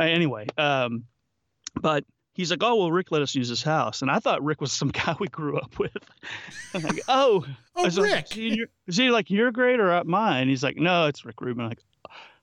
[0.00, 1.04] Uh, anyway, um,
[1.80, 4.60] but he's like, oh well, Rick let us use his house, and I thought Rick
[4.60, 5.96] was some guy we grew up with.
[6.74, 8.24] I'm like, oh, Oh, was like, Rick.
[8.26, 10.48] is, he is he like your grade or at mine?
[10.48, 11.62] He's like, no, it's Rick Rubin.
[11.64, 11.82] I'm like,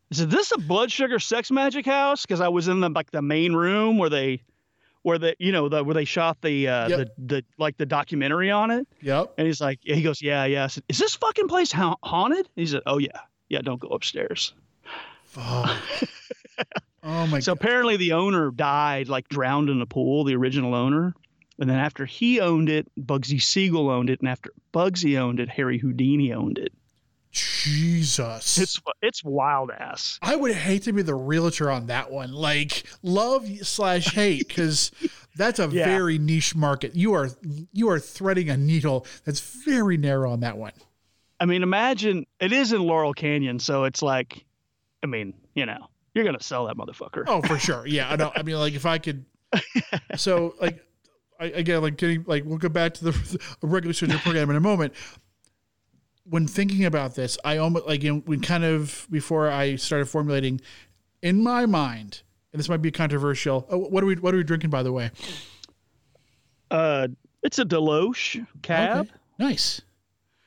[0.09, 2.23] is this a Blood Sugar Sex Magik house?
[2.23, 4.41] Because I was in the like the main room where they,
[5.09, 6.97] where the you know the where they shot the uh, Yep.
[6.99, 8.87] the the like the documentary on it.
[9.01, 9.33] Yep.
[9.37, 10.63] And he's like, he goes, yeah, yeah.
[10.63, 12.47] I said, is this fucking place ha- haunted?
[12.55, 13.19] He said, oh yeah,
[13.49, 13.61] yeah.
[13.61, 14.53] Don't go upstairs.
[15.37, 15.81] Oh,
[17.03, 17.61] oh my So god.
[17.61, 21.13] apparently the owner died, like drowned in a pool, the original owner.
[21.59, 25.49] And then after he owned it, Bugsy Siegel owned it, and after Bugsy owned it,
[25.49, 26.71] Harry Houdini owned it.
[27.31, 28.57] Jesus.
[28.57, 30.17] It's it's wild ass.
[30.21, 32.31] I would hate to be the realtor on that one.
[32.31, 34.91] Like love slash hate, because
[35.35, 35.85] that's a Yeah.
[35.85, 36.95] very niche market.
[36.95, 37.29] You are
[37.73, 40.73] you are threading a needle that's very narrow on that one.
[41.39, 44.43] I mean, imagine it is in Laurel Canyon, so it's like,
[45.03, 47.23] I mean, you know, you're gonna sell that motherfucker.
[47.27, 47.85] Oh, for sure.
[47.87, 48.31] Yeah, I know.
[48.35, 49.25] I mean, like if I could.
[50.17, 50.83] So like,
[51.39, 54.59] I, again, like getting like we'll go back to the regular schedule program in a
[54.61, 54.93] moment.
[56.29, 60.61] When thinking about this, I almost like know, when kind of before I started formulating
[61.21, 62.21] in my mind,
[62.53, 63.65] and this might be controversial.
[63.69, 65.11] Oh, what are we what are we drinking by the way?
[66.71, 67.07] Uh,
[67.43, 69.07] it's a DeLoach cab.
[69.07, 69.11] Okay.
[69.39, 69.81] Nice,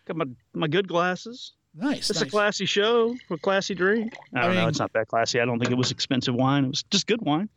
[0.07, 1.53] Got my my good glasses.
[1.75, 2.11] nice.
[2.11, 2.29] It's nice.
[2.29, 4.15] a classy show, a classy drink.
[4.35, 4.61] I I don't know.
[4.61, 5.41] mean- It's not that classy.
[5.41, 6.65] I don't think it was expensive wine.
[6.67, 7.49] It was just good wine.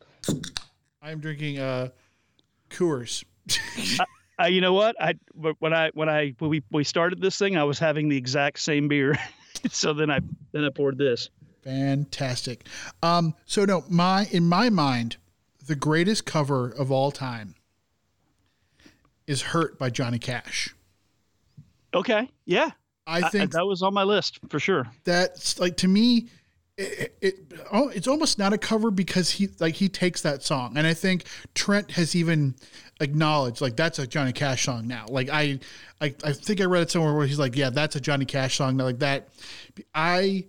[1.02, 1.90] I'm drinking uh,
[2.70, 3.22] Coors.
[4.40, 4.96] Uh, you know what?
[5.00, 5.14] I
[5.58, 8.60] when I when I when we we started this thing, I was having the exact
[8.60, 9.16] same beer.
[9.70, 10.20] so then I
[10.52, 11.30] then I poured this.
[11.64, 12.66] Fantastic.
[13.02, 15.16] Um, so no, my in my mind,
[15.66, 17.54] the greatest cover of all time
[19.26, 20.74] is "Hurt" by Johnny Cash.
[21.94, 22.28] Okay.
[22.44, 22.70] Yeah.
[23.06, 24.86] I I- think that was on my list for sure.
[25.04, 26.28] that's like to me
[26.78, 30.76] it, it oh, it's almost not a cover because he like he takes that song.
[30.76, 32.54] And i think trent has even
[33.00, 35.06] acknowledged like that's a johnny cash song now.
[35.08, 35.58] Like i
[36.00, 38.56] i, I think i read it somewhere where he's like yeah that's a johnny cash
[38.56, 38.76] song.
[38.76, 39.28] Now like that
[39.94, 40.44] i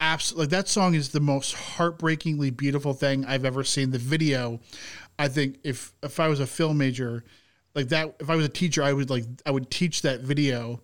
[0.00, 3.90] absolutely like that song is the most heartbreakingly beautiful thing i've ever seen.
[3.90, 4.60] The video
[5.18, 7.24] i think if if i was a film major
[7.74, 10.80] like that if i was a teacher i would like i would teach that video.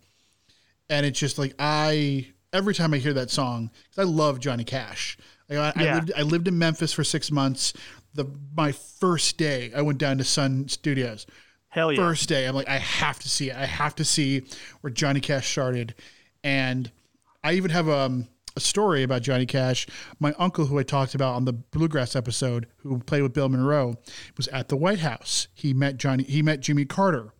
[0.90, 4.64] And it's just like I every time I hear that song because I love Johnny
[4.64, 5.16] Cash.
[5.48, 5.94] Like I, I Yeah.
[5.96, 7.72] lived I lived in Memphis for six months.
[8.14, 11.26] The my first day, I went down to Sun Studios.
[11.68, 11.98] Hell yeah.
[11.98, 13.56] First day, I'm like, I have to see it.
[13.56, 14.42] I have to see
[14.80, 15.94] where Johnny Cash started,
[16.42, 16.90] and
[17.44, 19.87] I even have um, a story about Johnny Cash.
[20.18, 23.96] My uncle, who I talked about on the Bluegrass episode, who played with Bill Monroe,
[24.38, 25.48] was at the White House.
[25.54, 26.24] He met Johnny.
[26.24, 27.32] He met Jimmy Carter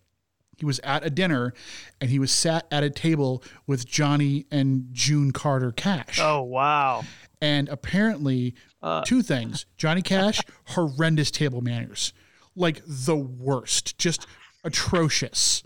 [0.59, 1.55] he was at a dinner
[2.01, 6.19] and he was sat at a table with Johnny and June Carter Cash.
[6.21, 7.05] Oh wow.
[7.41, 12.13] And apparently, Uh, two things Johnny Cash, horrendous table manners,
[12.57, 14.27] like the worst, just
[14.65, 15.63] atrocious.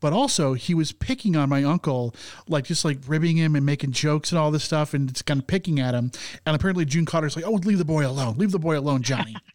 [0.00, 2.12] But also, he was picking on my uncle,
[2.48, 5.38] like just like ribbing him and making jokes and all this stuff, and it's kind
[5.38, 6.10] of picking at him.
[6.44, 8.34] And apparently, June Carter's like, "Oh, leave the boy alone.
[8.36, 9.36] Leave the boy alone, Johnny."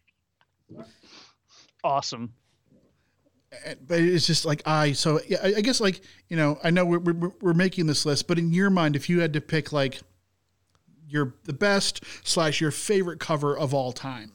[1.84, 2.34] Awesome.
[3.86, 6.84] But it's just like I so yeah I, I guess like you know I know
[6.84, 9.72] we're, we're we're making this list but in your mind if you had to pick
[9.72, 10.00] like
[11.08, 14.32] your the best slash your favorite cover of all time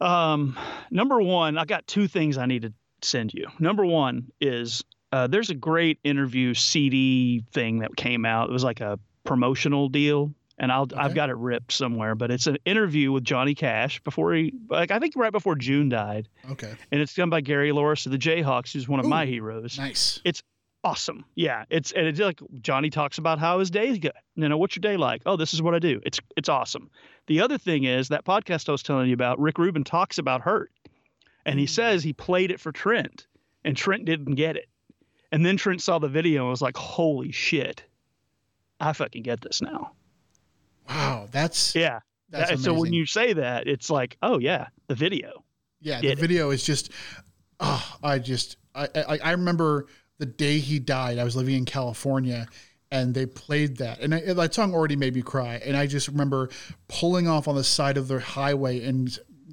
[0.00, 0.58] Um,
[0.90, 3.46] number one, I got two things I need to send you.
[3.58, 8.48] Number one is uh, there's a great interview CD thing that came out.
[8.48, 12.46] It was like a promotional deal, and I'll I've got it ripped somewhere, but it's
[12.46, 16.72] an interview with Johnny Cash before he like I think right before June died, okay
[16.92, 19.76] and it's done by Gary Louris of the Jayhawks, who's one of my heroes.
[19.78, 20.42] nice It's
[20.82, 21.64] Awesome, yeah.
[21.68, 24.08] It's and it's like Johnny talks about how his days go.
[24.34, 25.20] You know, what's your day like?
[25.26, 26.00] Oh, this is what I do.
[26.04, 26.90] It's it's awesome.
[27.26, 29.38] The other thing is that podcast I was telling you about.
[29.38, 30.72] Rick Rubin talks about Hurt,
[31.44, 31.68] and he mm.
[31.68, 33.26] says he played it for Trent,
[33.62, 34.70] and Trent didn't get it.
[35.30, 37.84] And then Trent saw the video and was like, "Holy shit,
[38.80, 39.92] I fucking get this now."
[40.90, 42.00] Wow that's Yeah.
[42.30, 45.44] that's That- so when you say that, it's like, oh yeah, the video.
[45.80, 46.18] yeah the it.
[46.18, 46.90] video is just
[47.60, 49.86] oh I just I, I I remember
[50.18, 52.46] the day he died I was living in California
[52.90, 56.08] and they played that and I, that song already made me cry and I just
[56.08, 56.50] remember
[56.88, 59.08] pulling off on the side of the highway in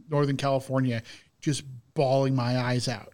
[0.10, 1.02] Northern California
[1.42, 1.64] just
[1.94, 3.14] bawling my eyes out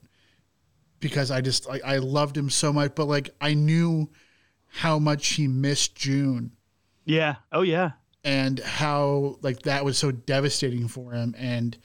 [1.00, 4.10] because I just I loved him so much but like I knew
[4.68, 6.52] how much he missed June
[7.06, 7.36] Yeah.
[7.52, 7.92] Oh yeah.
[8.24, 11.78] And how like that was so devastating for him and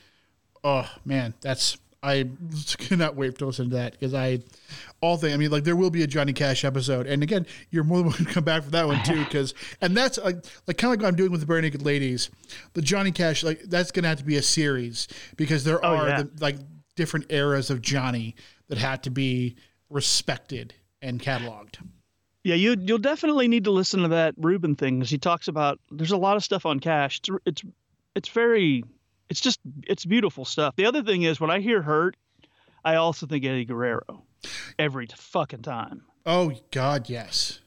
[0.63, 2.29] oh man that's i
[2.79, 4.39] cannot wait to listen to that because i
[5.01, 7.83] all thing i mean like there will be a johnny cash episode and again you're
[7.85, 10.37] more than welcome to come back for that one too because and that's like
[10.67, 12.31] like kind of like what i'm doing with the Barenaked Ladies
[12.75, 16.09] the johnny cash like that's gonna have to be a series because there Oh, are
[16.09, 16.23] yeah.
[16.23, 16.57] the, like
[16.97, 18.35] different eras of Johnny
[18.69, 19.55] that had to be
[19.89, 21.77] respected and cataloged.
[22.49, 25.79] Yeah, you you'll definitely need to listen to that Rubin thing because he talks about.
[25.91, 27.19] There's a lot of stuff on Cash.
[27.19, 27.63] It's it's
[28.15, 28.85] it's very.
[29.29, 30.75] It's just it's beautiful stuff.
[30.75, 32.17] The other thing is when I hear Hurt,
[32.83, 34.25] I also think Eddie Guerrero,
[34.79, 36.05] every fucking time.
[36.25, 37.61] Oh God, yes.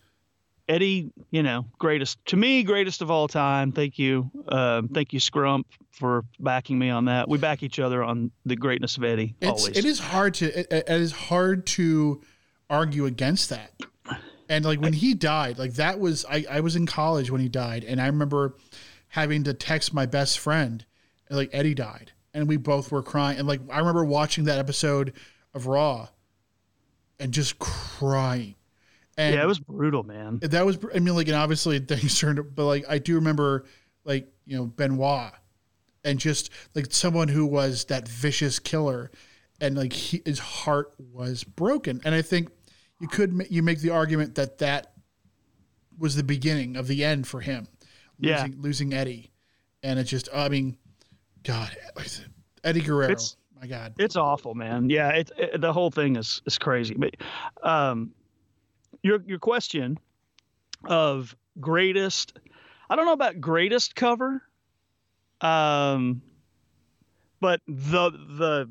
[0.67, 3.73] Eddie, you know, greatest to me, greatest of all time.
[3.73, 7.29] Thank you, um, thank you, Scrump, for backing me on that.
[7.29, 9.36] We back each other on the greatness of Eddie.
[9.41, 9.77] It's always.
[9.77, 12.23] it is hard to it, it is hard to
[12.67, 13.73] argue against that.
[14.52, 17.47] And like when he died, like that was I, I was in college when he
[17.47, 18.58] died, and I remember
[19.08, 20.84] having to text my best friend,
[21.30, 23.39] like Eddie died, and we both were crying.
[23.39, 25.14] And like I remember watching that episode
[25.54, 26.10] of Raw,
[27.18, 28.56] and just crying.
[29.18, 30.39] And yeah, it was brutal, man.
[30.41, 33.64] that was I mean like and obviously things turned but like I do remember
[34.04, 35.32] like you know Benoit
[36.04, 39.12] and just like someone who was that vicious killer
[39.62, 42.49] and like he, his heart was broken and I think
[43.02, 44.93] you could you make the argument that that
[45.97, 47.68] was the beginning of the end for him
[48.20, 48.43] Yeah.
[48.43, 49.32] losing, losing Eddie
[49.84, 50.78] and it just I mean
[51.43, 51.76] God
[52.64, 54.89] Eddie Guerrero It's- my God It's awful, man.
[54.89, 56.95] Yeah, it, it the whole thing is is crazy.
[56.95, 57.16] But
[57.62, 58.12] um,
[59.04, 59.99] your your question
[60.86, 62.39] of greatest,
[62.89, 64.41] I don't know about greatest cover,
[65.41, 66.24] um,
[67.39, 68.70] but the the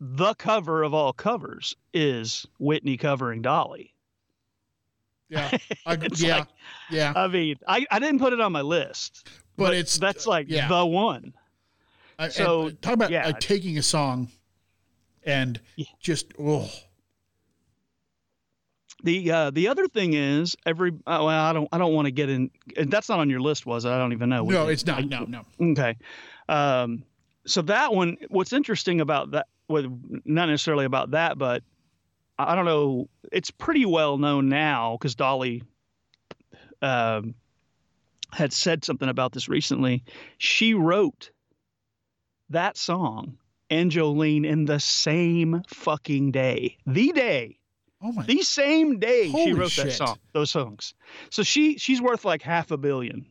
[0.00, 3.94] the cover of all covers is Whitney covering Dolly.
[5.28, 5.50] yeah
[5.86, 6.48] I, yeah like-
[6.90, 10.46] yeah I mean, I, I didn't put it on my list, but, it's that's like
[10.48, 10.68] yeah.
[10.68, 11.34] the one.
[12.18, 13.30] I, So, and talk about yeah.
[13.32, 14.28] taking a song
[15.24, 15.86] and Yeah.
[16.00, 16.70] just oh
[19.02, 22.10] The uh, the other thing is every uh, well I don't I don't want to
[22.10, 23.90] get in and that's not on your list was it?
[23.90, 24.44] I don't even know.
[24.44, 25.04] no, it's not.
[25.06, 25.44] No, no.
[25.72, 25.96] Okay.
[26.48, 27.04] Um,
[27.46, 31.62] so that one, what's interesting about that, well, not necessarily about that, but
[32.38, 35.62] I don't know, it's pretty well known now because Dolly
[36.82, 37.34] um,
[38.32, 40.04] had said something about this recently.
[40.38, 41.30] She wrote
[42.50, 47.58] that song and Jolene in the same fucking day, the day
[48.02, 48.24] Oh my.
[48.24, 49.84] the same day she wrote shit.
[49.86, 50.94] that song, those songs.
[51.30, 53.26] So she she's worth like half a billion.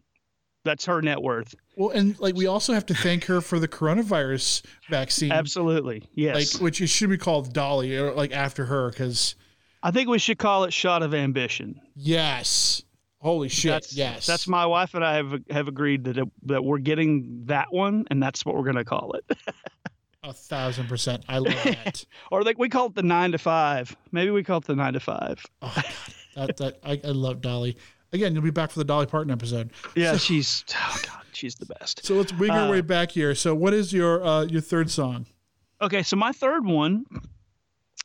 [0.70, 1.56] That's her net worth.
[1.76, 6.36] Well, and like we also have to thank her for the coronavirus vaccine, Absolutely, yes.
[6.54, 9.34] like which it should be called Dolly, or like after her, because
[9.82, 12.84] I think we should call it "Shot of Ambition." yes,
[13.18, 16.64] holy shit, That's yes, That's my wife and I have have agreed that it, that
[16.64, 19.38] we're getting that one, and that's what we're going to call it.
[20.24, 21.26] a thousand percent.
[21.28, 22.06] I love that.
[22.32, 23.98] or like we call it the nine to five.
[24.12, 25.44] Maybe we call it the nine to five.
[25.64, 25.86] oh god,
[26.36, 27.76] that that I, I love Dolly.
[28.12, 29.72] Again, you'll be back for the Dolly Parton episode.
[29.96, 32.06] Yeah, she's oh god, she's the best.
[32.06, 33.36] So let's wing our Uh, way back here.
[33.36, 35.28] So, what is your uh, your third song?
[35.82, 37.06] Okay, so my third one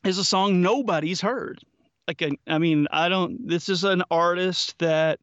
[0.05, 1.59] is a song nobody's heard.
[2.07, 3.47] Like, a- I mean, I don't.
[3.47, 5.19] This is an artist that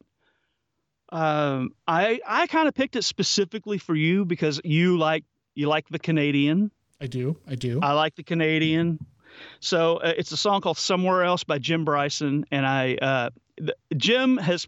[1.11, 5.23] um, I I kind of picked it specifically for you because you like
[5.55, 6.71] you like the Canadian.
[6.99, 7.79] I do, I do.
[7.81, 8.99] I like the Canadian.
[9.59, 13.29] So uh, it's a song called "Somewhere Else" by Jim Bryson, and I uh,
[13.95, 14.67] Jim has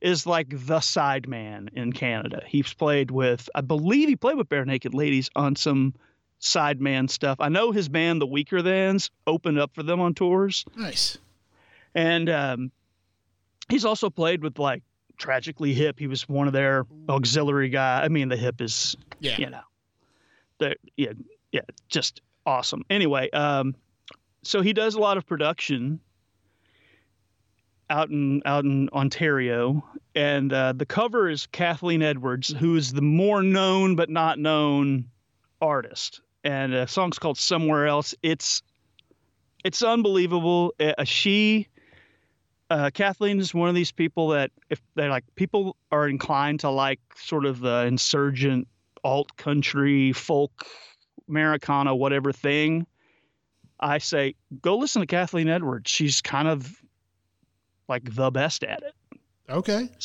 [0.00, 2.42] is like the side man in Canada.
[2.46, 5.94] He's played with, I believe, he played with Barenaked Ladies on some
[6.38, 7.36] side man stuff.
[7.38, 11.18] I know his band, the Weakerthans, opened up for them on tours, nice.
[11.94, 12.72] and um,
[13.68, 14.82] he's also played with like
[15.18, 15.98] Tragically Hip.
[15.98, 18.02] He was one of their auxiliary guy.
[18.02, 19.36] I mean, the Hip is Yeah.
[19.38, 19.60] you know,
[20.58, 21.12] the yeah,
[21.52, 22.84] yeah, just awesome.
[22.88, 23.74] Anyway, um,
[24.42, 26.00] so he does a lot of production
[27.90, 29.84] out in out in Ontario,
[30.14, 35.06] and uh, the cover is Kathleen Edwards, who is the more known but not known
[35.60, 38.62] artist, and the song's called "Somewhere Else." It's
[39.64, 40.74] it's unbelievable.
[40.80, 41.66] Uh, she.
[42.70, 46.70] Uh, Kathleen is one of these people that if they're like people are inclined to
[46.70, 48.68] like sort of the insurgent
[49.02, 50.52] alt country folk
[51.28, 52.86] Americana whatever thing,
[53.80, 55.90] I say go listen to Kathleen Edwards.
[55.90, 56.79] She's kind of
[57.90, 58.94] like the best at it.
[59.50, 59.88] Okay.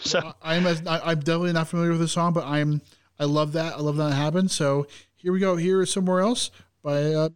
[0.00, 2.80] So I- I'm as I, I'm definitely not familiar with the song, but I'm
[3.20, 3.74] I love that.
[3.74, 4.50] I love that it happened.
[4.50, 5.56] So here we go.
[5.56, 6.50] Here is somewhere else
[6.82, 7.28] by uh,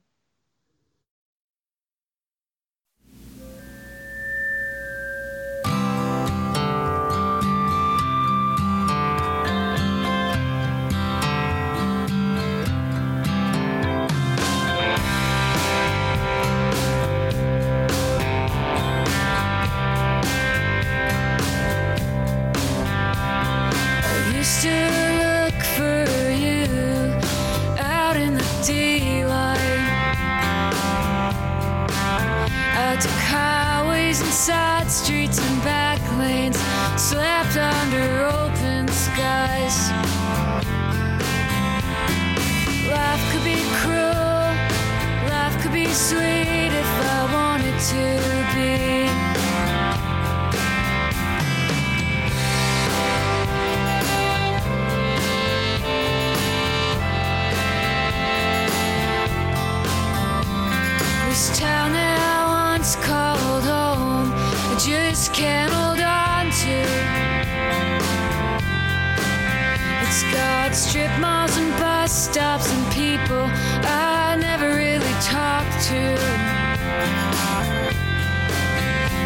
[70.72, 73.50] Strip malls and bus stops and people
[73.82, 76.02] I never really talked to.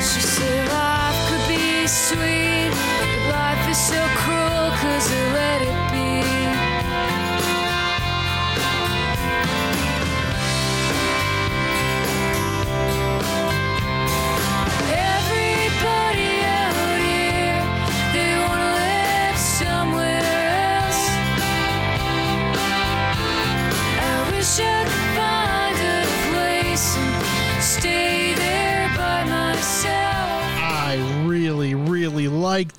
[0.00, 5.33] She said life could be sweet, but life is so cruel cause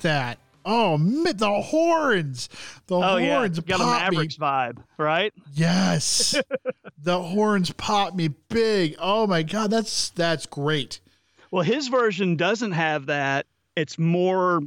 [0.06, 0.38] that.
[0.68, 2.48] Oh, the horns!
[2.88, 4.16] The Oh yeah, horns got a pop me.
[4.16, 5.32] Mavericks vibe, right?
[5.54, 6.34] Yes,
[7.02, 8.96] the horns pop me big.
[8.98, 11.00] Oh my god, that's that's great.
[11.52, 13.46] Well, his version doesn't have that.
[13.76, 14.60] It's more.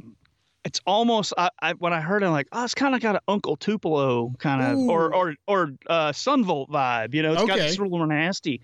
[0.64, 1.34] It's almost.
[1.36, 3.56] I, I when I heard it, I'm like, oh, it's kind of got an Uncle
[3.56, 7.12] Tupelo kind of, or or or uh, Son Volt vibe.
[7.14, 7.66] You know, it's got Okay.
[7.66, 8.62] this real nasty.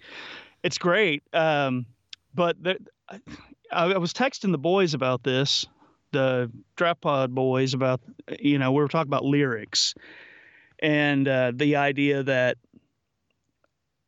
[0.62, 1.22] It's great.
[1.35, 1.85] Um,
[2.35, 2.57] but
[3.11, 3.20] I,
[3.70, 5.66] I was texting the boys about this,
[6.13, 8.01] the Draft Pod boys about,
[8.39, 9.95] you know, we were talking about lyrics,
[10.81, 12.59] and uh, the idea that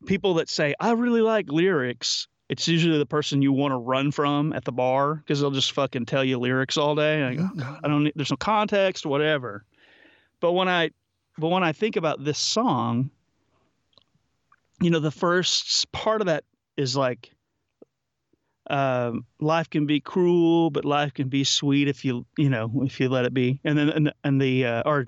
[0.06, 4.10] people that say I really like lyrics it's usually the person you want to run
[4.10, 7.22] from at the bar because they'll just fucking tell you lyrics all day.
[7.22, 9.64] Like, "Oh, God, I don't need, there's no context, whatever.
[10.40, 10.90] But when I,
[11.36, 13.10] but when I think about this song,
[14.80, 16.44] you know, the first part of that
[16.76, 17.30] is like,
[18.70, 23.00] um, life can be cruel, but life can be sweet if you, you know, if
[23.00, 23.60] you let it be.
[23.64, 25.06] And then, and, and the, uh, or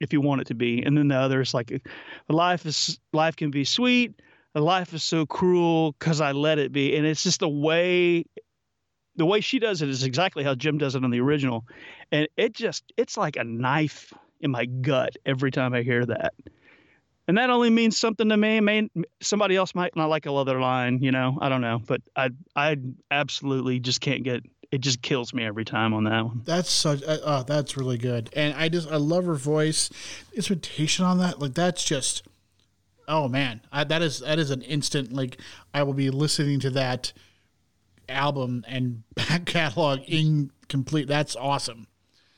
[0.00, 0.82] if you want it to be.
[0.82, 1.82] And then the other is like,
[2.28, 4.20] life is, life can be sweet,
[4.54, 6.96] life is so cruel because I let it be.
[6.96, 8.24] And it's just the way
[9.16, 11.66] the way she does it is exactly how Jim does it on the original.
[12.12, 16.34] And it just it's like a knife in my gut every time I hear that.
[17.28, 18.58] And that only means something to me.
[18.60, 18.88] May
[19.20, 21.36] somebody else might not like a other line, you know.
[21.42, 22.76] I don't know, but I I
[23.10, 24.42] absolutely just can't get.
[24.70, 26.42] It just kills me every time on that one.
[26.44, 27.02] That's such.
[27.02, 29.90] Uh, uh, that's really good, and I just I love her voice,
[30.32, 31.38] instrumentation on that.
[31.38, 32.26] Like that's just.
[33.06, 35.12] Oh man, I, that is that is an instant.
[35.12, 35.38] Like
[35.74, 37.12] I will be listening to that
[38.08, 41.08] album and back catalog incomplete.
[41.08, 41.88] That's awesome.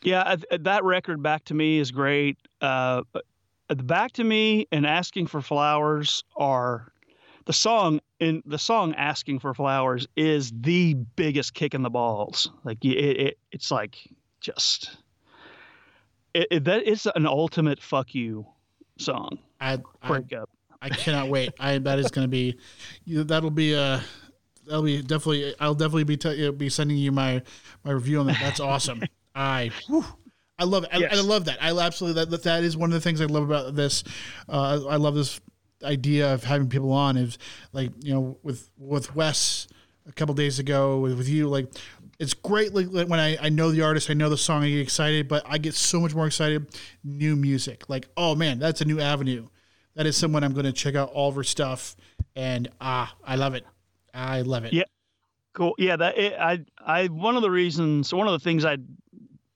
[0.02, 2.38] Yeah, that record back to me is great.
[2.60, 3.02] Uh,
[3.78, 6.92] back to me and asking for flowers are
[7.46, 12.50] the song in the song asking for flowers is the biggest kick in the balls.
[12.64, 13.96] Like it, it it's like
[14.40, 14.98] just
[16.34, 18.46] it, it, that is an ultimate fuck you
[18.98, 19.38] song.
[19.60, 20.50] I I, Breakup.
[20.82, 21.52] I cannot wait.
[21.58, 22.58] I that is going to be
[23.06, 24.00] that'll be uh
[24.66, 27.42] that'll be definitely I'll definitely be te- be sending you my
[27.84, 28.38] my review on that.
[28.40, 29.02] That's awesome.
[29.34, 30.04] I whew,
[30.60, 30.90] I love it.
[30.92, 31.18] I, Yes.
[31.18, 31.58] I love that.
[31.60, 34.04] I absolutely that that is one of the things I love about this.
[34.48, 35.40] Uh, I love this
[35.82, 37.38] idea of having people on is
[37.72, 39.66] like you know with with Wes
[40.06, 41.72] a couple days ago with, with you like
[42.18, 44.80] it's great like, when I, I know the artist i know the song i get
[44.80, 46.66] excited but i get so much more excited
[47.02, 49.46] new music like oh man that's a new avenue
[49.94, 51.96] that is someone i'm going to check out all of her stuff
[52.36, 53.64] and ah i love it
[54.12, 54.84] i love it Yeah.
[55.52, 55.74] Cool.
[55.78, 58.76] Yeah, that it, I I one of the reasons one of the things I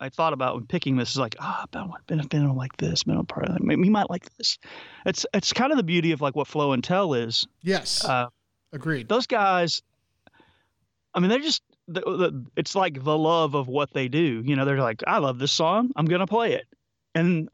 [0.04, 3.04] I thought about when picking this is like, ah, Ben, Ben, Ben will like this.
[3.04, 4.58] Ben probably like, maybe he might like this.
[5.06, 7.46] It's it's kind of the beauty of like what Flow and Tell is.
[7.62, 8.28] yes Uh,
[8.72, 9.80] agreed those guys,
[11.14, 14.42] I mean, they're just the, the, it's like the love of what they do.
[14.44, 15.90] You know, they're like, I love this song.
[15.96, 16.66] I'm gonna play it,
[17.14, 17.48] and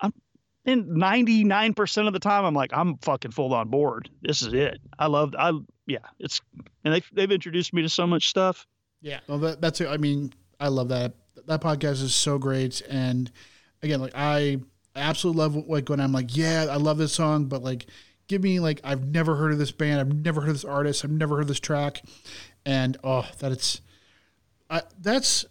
[0.00, 0.12] I'm
[0.64, 4.08] and 99 percent of the time, I'm like, I'm fucking full on board.
[4.22, 4.78] This is it.
[4.96, 5.34] I love.
[5.36, 5.98] I yeah.
[6.20, 6.40] It's
[6.84, 8.64] and they they've introduced me to so much stuff.
[9.00, 9.88] Yeah, well, that, that's it.
[9.88, 11.14] I mean, I love that.
[11.46, 13.30] That podcast is so great, and
[13.82, 14.58] again, like I,
[14.94, 17.86] absolutely love like when I'm like, yeah, I love this song, but like,
[18.26, 21.04] give me like I've never heard of this band, I've never heard of this artist,
[21.04, 22.02] I've never heard this track,
[22.64, 23.80] and oh, that it's,
[24.70, 25.44] I that's.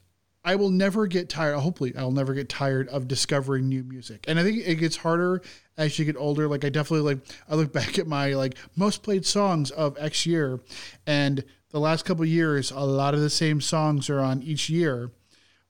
[0.47, 1.57] I will never get tired.
[1.57, 4.25] Hopefully, I will never get tired of discovering new music.
[4.27, 5.41] And I think it gets harder
[5.75, 6.47] as you get older.
[6.47, 10.27] Like I definitely like I look back at my like most played songs of X
[10.27, 10.59] year,
[11.07, 15.09] and the last couple years, a lot of the same songs are on each year.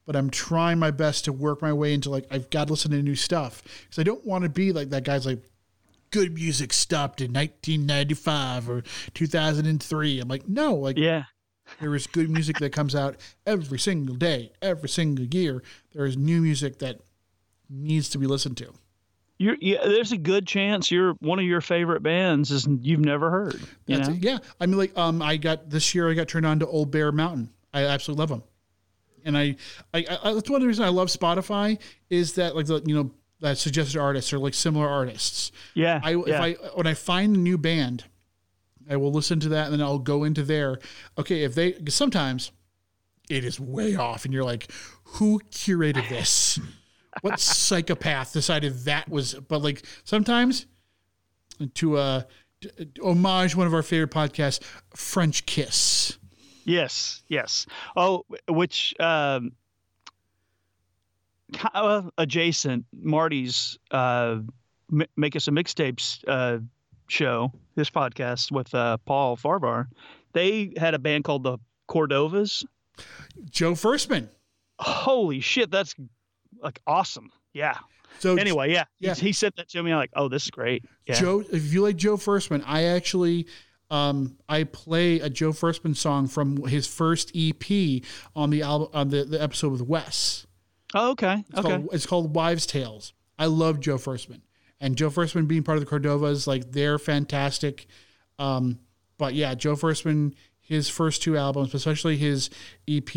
[0.05, 2.91] But I'm trying my best to work my way into like I've got to listen
[2.91, 5.41] to new stuff because I don't want to be like that guy's like
[6.11, 8.83] good music stopped in 1995 or
[9.13, 10.19] 2003.
[10.19, 11.23] I'm like no, like Yeah.
[11.81, 15.63] there is good music that comes out every single day, every single year.
[15.93, 17.01] There is new music that
[17.69, 18.73] needs to be listened to.
[19.37, 23.29] You're, yeah, there's a good chance you're one of your favorite bands is you've never
[23.29, 23.59] heard.
[23.85, 23.97] You?
[24.21, 26.09] Yeah, I mean, like, um, I got this year.
[26.09, 27.49] I got turned on to Old Bear Mountain.
[27.73, 28.43] I absolutely love them,
[29.25, 29.55] and I,
[29.93, 32.95] I, I that's one of the reasons I love Spotify is that like the you
[32.95, 33.11] know
[33.41, 35.51] that suggested artists are like similar artists.
[35.73, 35.99] Yeah.
[36.03, 36.39] I if.
[36.39, 38.05] I when I find a new band,
[38.89, 40.79] I will listen to that and then I'll go into there.
[41.17, 42.51] Okay, if they sometimes
[43.29, 44.71] it is way off, and you're like,
[45.03, 46.59] who curated this?
[47.21, 49.33] what psychopath decided that was?
[49.33, 50.65] But like sometimes
[51.75, 52.21] to uh
[53.03, 54.63] homage one of our favorite podcasts,
[54.95, 56.17] French Kiss.
[56.65, 57.65] Yes, yes.
[57.95, 59.51] Oh, which um,
[61.73, 64.39] uh, adjacent Marty's uh,
[64.91, 66.59] M- make us a mixtapes uh,
[67.07, 69.87] show, this podcast with uh, Paul Farvar.
[70.33, 71.57] They had a band called the
[71.89, 72.65] Cordovas.
[73.49, 74.29] Joe Firstman.
[74.79, 75.95] Holy shit, that's
[76.61, 77.31] like awesome.
[77.53, 77.77] Yeah.
[78.19, 79.13] So Anyway, yeah, Yeah.
[79.13, 79.91] He, he said that to me.
[79.91, 80.85] I'm like, oh, this is great.
[81.05, 81.15] Yeah.
[81.15, 83.47] Joe, if you like Joe Firstman, I actually
[83.91, 88.01] um, I play a Joe Firstman song from his first EP
[88.35, 90.47] on the album on the, the episode with Wes.
[90.93, 91.43] oh, okay.
[91.49, 91.69] It's, okay.
[91.69, 93.13] called, it's called Wives Tales.
[93.37, 94.41] I love Joe Firstman.
[94.79, 97.87] And Joe Firstman being part of the Cordovas, like they're fantastic.
[98.39, 98.79] Um,
[99.17, 102.49] but yeah, Joe Firstman, his first two albums, especially his
[102.87, 103.09] EP,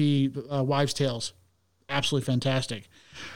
[0.51, 1.33] uh, Wives Tales,
[1.89, 2.89] absolutely fantastic.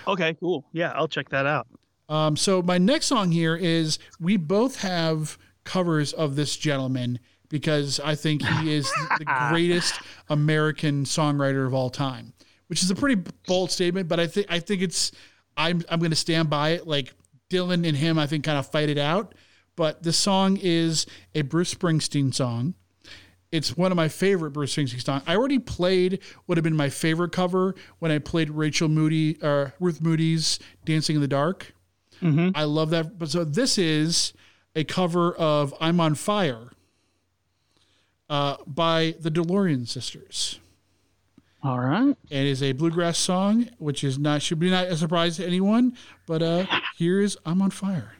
[0.07, 0.67] Okay, cool.
[0.73, 1.67] Yeah, I'll check that out.
[2.09, 8.01] Um, so my next song here is we both have covers of this gentleman because
[8.01, 12.33] I think he is the greatest American songwriter of all time,
[12.69, 15.13] which is a pretty bold statement, but I think I think it's
[15.57, 16.87] I'm I'm going to stand by it.
[16.87, 17.13] Like
[17.51, 19.35] Dylan and him, I think kind of fight it out.
[19.77, 22.75] But the song is a Bruce Springsteen song.
[23.51, 25.23] It's one of my favorite Bruce Springsteen songs.
[25.27, 29.75] I already played would have been my favorite cover when I played Rachel Moody or
[29.79, 31.75] Ruth Moody's "Dancing in the Dark."
[32.23, 32.51] Mm-hmm.
[32.55, 33.19] I love that.
[33.19, 34.33] But so this is
[34.75, 36.71] a cover of "I'm on Fire"
[38.31, 40.59] uh, by the DeLorean Sisters.
[41.63, 42.17] All right.
[42.29, 45.97] It is a bluegrass song, which is not should be not a surprise to anyone.
[46.27, 46.67] But uh,
[46.97, 48.15] here's "I'm on Fire."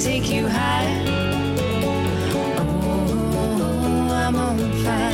[0.00, 0.86] Take you high.
[2.56, 5.10] Oh, I'm on fire.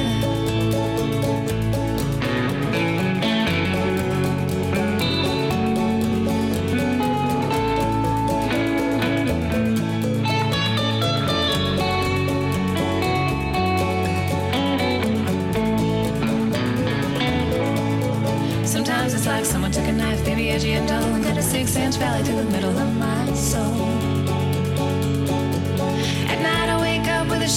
[18.64, 21.96] Sometimes it's like someone took a knife, baby, edgy and dull, and cut a six-inch
[21.96, 22.78] valley through the middle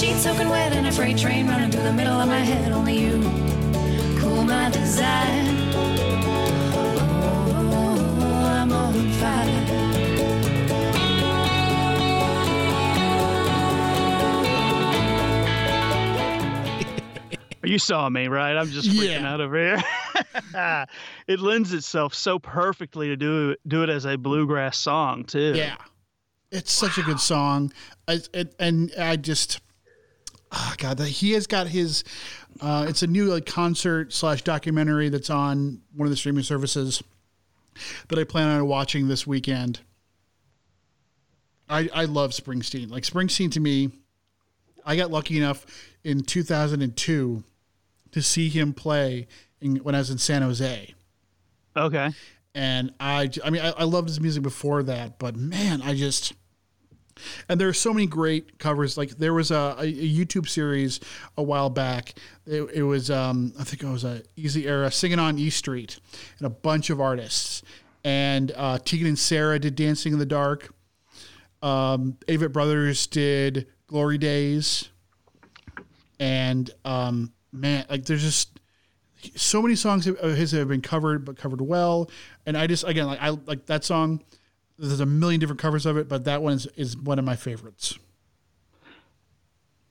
[0.01, 2.19] wake up with a sheet soaking wet and a freight train running through the middle
[2.19, 2.71] of my head.
[2.71, 3.21] Only you
[4.19, 5.43] cool my desire.
[8.21, 9.65] Oh, I'm on fire.
[17.61, 18.55] You saw me, right?
[18.57, 19.31] I'm just freaking Yeah.
[19.33, 19.83] out over here.
[21.27, 25.53] it lends itself so perfectly to do do it as a bluegrass song too.
[25.55, 25.75] Yeah,
[26.51, 27.71] it's such a good song,
[28.07, 29.59] I, it, and I just,
[30.51, 32.03] oh God, that he has got his.
[32.61, 37.01] Uh, it's a new like concert slash documentary that's on one of the streaming services
[38.09, 39.79] that I plan on watching this weekend.
[41.69, 42.89] I I love Springsteen.
[42.89, 43.91] Like Springsteen to me,
[44.85, 45.65] I got lucky enough
[46.03, 47.43] in 2002
[48.11, 49.27] to see him play
[49.61, 50.95] in, when I was in San Jose
[51.77, 52.09] Okay.
[52.55, 56.33] and I, I mean, I, I loved his music before that, but man, I just,
[57.47, 58.97] and there are so many great covers.
[58.97, 60.99] Like there was a, a, YouTube series
[61.37, 62.13] a while back.
[62.45, 65.99] It, it was, um, I think it was a Easy Era singing on E Street,
[66.37, 67.63] and a bunch of artists,
[68.03, 70.73] and uh, Tegan and Sara did Dancing in the Dark.
[71.61, 74.89] Um, Avett Brothers did Glory Days,
[76.19, 78.59] and um, man, like there's just
[79.35, 82.09] so many songs of his that have been covered, but covered well.
[82.45, 84.23] And I just again like I like that song.
[84.79, 87.35] There's a million different covers of it, but that one is, is one of my
[87.35, 87.99] favorites.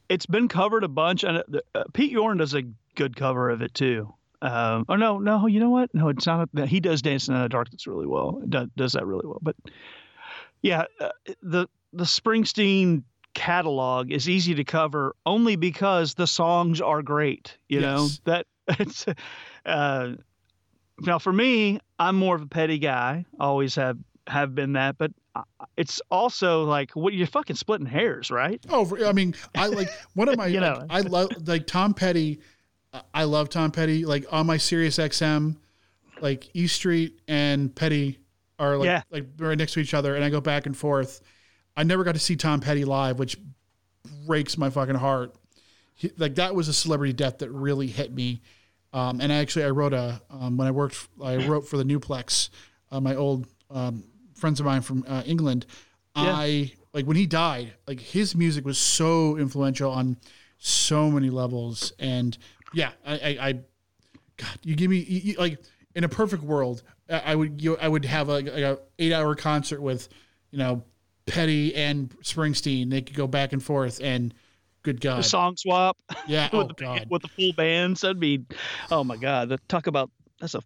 [0.09, 1.43] It's been covered a bunch, and
[1.75, 2.63] uh, Pete Yorn does a
[2.95, 4.15] good cover of it too.
[4.41, 5.93] Um, oh no, no, you know what?
[5.95, 6.49] No, it's not.
[6.57, 8.41] A, he does "Dancing in the Dark" that's really well.
[8.49, 9.41] Does, does that really well.
[9.43, 9.57] But
[10.63, 11.11] yeah, uh,
[11.43, 13.03] the the Springsteen
[13.35, 17.59] catalog is easy to cover only because the songs are great.
[17.69, 18.21] You know Yes.
[18.25, 18.47] that
[18.81, 19.05] it's.
[19.67, 20.13] Uh,
[21.01, 23.27] now for me, I'm more of a petty guy.
[23.39, 23.99] Always have
[24.29, 25.43] have been that, but uh,
[25.77, 28.65] it's also like what you're fucking splitting hairs, right?
[28.71, 30.47] Oh, I mean, I like one of my.
[30.49, 30.87] You like, know.
[30.91, 32.41] I love like Tom Petty.
[33.13, 34.05] I love Tom Petty.
[34.05, 35.57] Like on my Sirius XM,
[36.21, 38.19] like E Street and Petty
[38.59, 39.03] are like Yeah.
[39.11, 41.21] like right next to each other, and I go back and forth.
[41.77, 43.37] I never got to see Tom Petty live, which
[44.27, 45.35] breaks my fucking heart.
[45.95, 48.41] He, like that was a celebrity death that really hit me.
[48.93, 51.09] Um, and actually, I wrote a um, when I worked.
[51.23, 52.49] I wrote for the Newplex.
[52.91, 54.05] Uh, my old um,
[54.39, 55.67] friends of mine from uh, England.
[56.15, 57.75] I like when he died.
[57.87, 60.17] Like his music was so influential on
[60.59, 61.93] so many levels.
[61.99, 62.37] And
[62.73, 63.53] yeah, I, I, I
[64.37, 65.59] God, you give me you, you- like
[65.95, 69.35] in a perfect world, I would you, I would have a, like a eight hour
[69.35, 70.09] concert with,
[70.51, 70.83] you know,
[71.27, 72.91] Petty and Springsteen.
[72.91, 74.35] They could go back and forth, and
[74.83, 75.97] good God, The song swap.
[76.27, 78.01] yeah, oh with, the, God, with the full bands.
[78.03, 78.45] That'd be,
[78.91, 80.11] oh my god, that talk about
[80.41, 80.61] that's a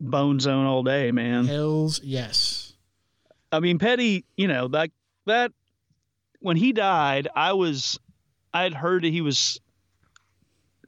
[0.00, 1.46] bone zone all day, man.
[1.46, 2.55] Hells yes,
[3.56, 4.90] I mean, Petty, you know that
[5.26, 5.52] that
[6.40, 7.98] when he died, I was,
[8.52, 9.58] I had heard that he was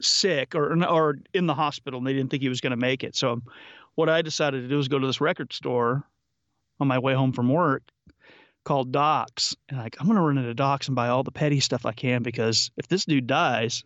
[0.01, 3.03] sick or or in the hospital, and they didn't think he was going to make
[3.03, 3.15] it.
[3.15, 3.41] So,
[3.95, 6.03] what I decided to do was go to this record store
[6.79, 7.83] on my way home from work
[8.63, 11.59] called Docs, and like I'm going to run into Docs and buy all the Petty
[11.59, 13.83] stuff I can because if this dude dies,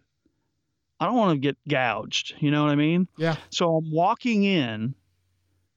[0.99, 2.35] I don't want to get gouged.
[2.39, 3.07] You know what I mean?
[3.17, 4.93] yeah, So I'm walking in,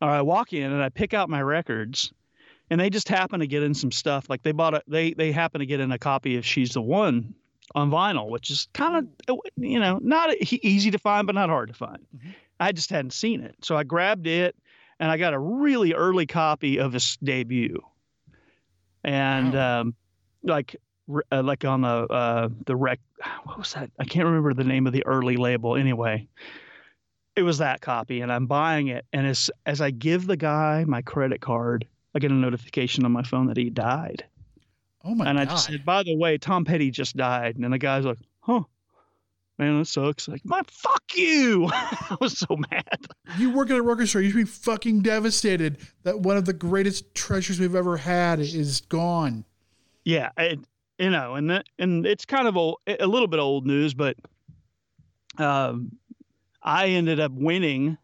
[0.03, 2.13] or I walk in and I pick out my records,
[2.71, 4.29] and they just happen to get in some stuff.
[4.29, 6.83] Like they bought a, they they happen to get in a copy of She's the
[6.83, 7.35] One
[7.75, 11.69] on vinyl, which is kind of you know not easy to find, but not hard
[11.69, 11.99] to find.
[12.59, 14.57] I just hadn't seen it, so I grabbed it,
[14.99, 17.83] and I got a really early copy of his debut,
[19.05, 19.95] and um,
[20.43, 20.77] like
[21.31, 23.01] uh, like on the uh, the rec
[23.45, 23.91] what was that?
[23.99, 25.77] I can't remember the name of the early label.
[25.77, 26.29] Anyway,
[27.35, 29.05] it was that copy, and I'm buying it.
[29.13, 31.87] And as as I give the guy my credit card,
[32.17, 34.25] I get a notification on my phone that he died.
[35.05, 37.59] oh my and God, I just said, by the way, Tom Petty just died.
[37.59, 38.63] And the guy's like, huh.
[39.59, 40.27] Man, that sucks.
[40.27, 41.69] Like, my fuck you.
[41.73, 43.07] I was so mad.
[43.39, 46.55] you work at a record store, you should be fucking devastated that one of the
[46.55, 49.45] greatest treasures we've ever had is gone.
[50.05, 50.61] Yeah, it,
[50.99, 54.17] you know, and that, and it's kind of old, a little bit old news, but
[55.37, 55.93] um,
[56.63, 57.99] I ended up winning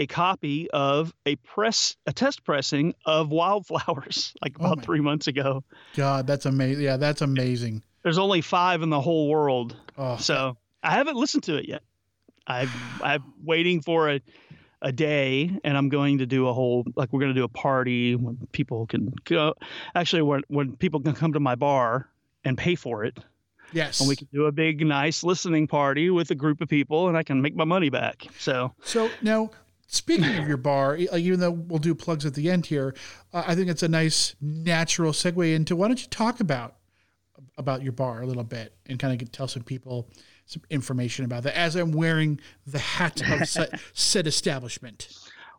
[0.00, 5.00] a copy of a press, a test pressing of Wildflowers, like Oh about my- three
[5.00, 5.62] months ago.
[5.94, 6.82] God, that's amazing.
[6.82, 7.82] Yeah, that's amazing.
[8.02, 11.82] There's only five in the whole world, Oh, so I haven't listened to it yet.
[12.46, 12.72] I've
[13.02, 14.20] I'm waiting for a
[14.82, 17.48] a day, and I'm going to do a whole like we're going to do a
[17.48, 19.54] party when people can go.
[19.94, 22.08] Actually, when when people can come to my bar
[22.42, 23.18] and pay for it,
[23.72, 24.00] yes.
[24.00, 27.18] and we can do a big nice listening party with a group of people, and
[27.18, 28.26] I can make my money back.
[28.38, 29.50] So So now,
[29.90, 32.94] speaking of your bar, like, even though we'll do plugs at the end here,
[33.32, 36.76] uh, I think it's a nice natural segue into why don't you talk about
[37.58, 40.08] about your bar a little bit and kind of tell some people
[40.46, 45.08] some information about that as I'm wearing the hat of said, said establishment.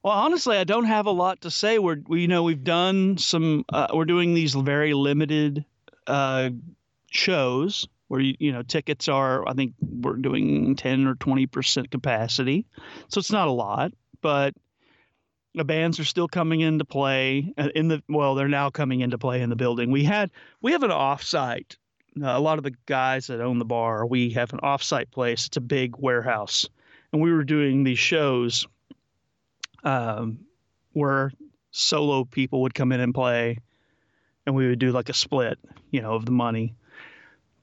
[0.02, 1.78] Well, honestly, I don't have a lot to say.
[1.78, 3.66] We're we you know we've done some.
[3.70, 5.66] Uh, we're doing these very limited
[6.08, 6.50] uh,
[7.12, 9.48] shows where you, you know tickets are.
[9.48, 12.66] I think we're doing ten or twenty percent capacity,
[13.10, 13.92] so it's not a lot.
[14.22, 14.54] But
[15.54, 18.02] the bands are still coming into play uh, in the.
[18.08, 19.92] Well, they're now coming into play in the building.
[19.92, 21.76] We had we have an offsite.
[22.22, 25.48] Uh, a lot of the guys that own the bar, we have an offsite place.
[25.48, 26.68] It's a big warehouse,
[27.14, 28.68] and we were doing these shows
[29.84, 30.40] um,
[30.94, 31.32] where
[31.72, 33.58] solo people would come in and play,
[34.46, 35.58] and we would do like a split,
[35.90, 36.76] you know, of the money.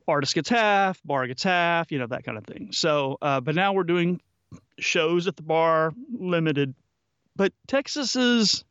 [0.07, 2.71] Artist gets half, bar gets half, you know, that kind of thing.
[2.73, 4.21] So, uh, but now we're doing
[4.79, 6.75] shows at the bar, limited.
[7.37, 8.65] But Texas is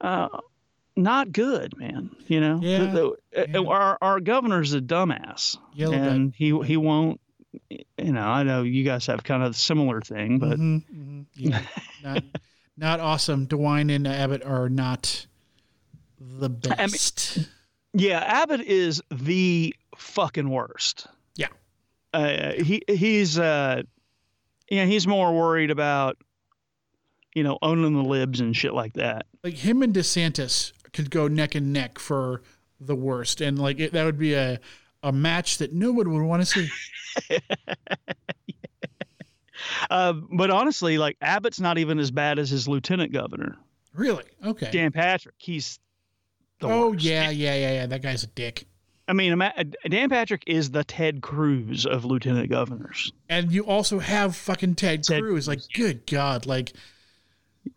[0.00, 0.28] uh,
[0.96, 2.10] not good, man.
[2.26, 3.60] You know, Yeah, The- the- yeah.
[3.68, 7.20] our our governor's a dumbass, Yeah, a little and he he won't.
[7.98, 11.26] You know, I know you guys have kind of a similar thing, but Mhm, mhm,
[11.34, 11.62] yeah,
[12.02, 12.24] not
[12.76, 13.46] not awesome.
[13.46, 15.26] DeWine and Abbott are not
[16.18, 17.38] the best.
[17.94, 21.06] Yeah, Abbott is the fucking worst.
[21.36, 21.48] Yeah.
[22.14, 23.82] Uh, he he's uh,
[24.68, 26.16] yeah, he's more worried about,
[27.34, 29.26] you know, owning the libs and shit like that.
[29.44, 32.42] Like him and DeSantis could go neck and neck for
[32.80, 34.58] the worst, and like it, that would be a
[35.02, 37.38] a match that no one would want to see.
[39.90, 43.56] Uh, but honestly, like Abbott's not even as bad as his lieutenant governor,
[43.94, 44.24] Really?
[44.44, 44.70] Okay.
[44.70, 45.34] Dan Patrick.
[45.38, 45.78] He's
[46.60, 47.04] the oh worst.
[47.04, 47.86] yeah, yeah, yeah, yeah.
[47.86, 48.66] That guy's a dick.
[49.12, 49.38] I mean,
[49.90, 53.12] Dan Patrick is the Ted Cruz of lieutenant governors.
[53.28, 55.46] And you also have fucking Ted, Ted Cruz.
[55.46, 56.72] Like, good God, like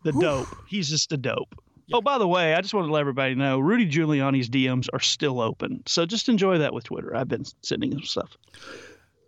[0.02, 0.48] The dope.
[0.66, 1.54] He's just a dope.
[1.92, 5.00] Oh, by the way, I just wanted to let everybody know Rudy Giuliani's DMs are
[5.00, 5.82] still open.
[5.84, 7.14] So just enjoy that with Twitter.
[7.14, 8.34] I've been sending him stuff.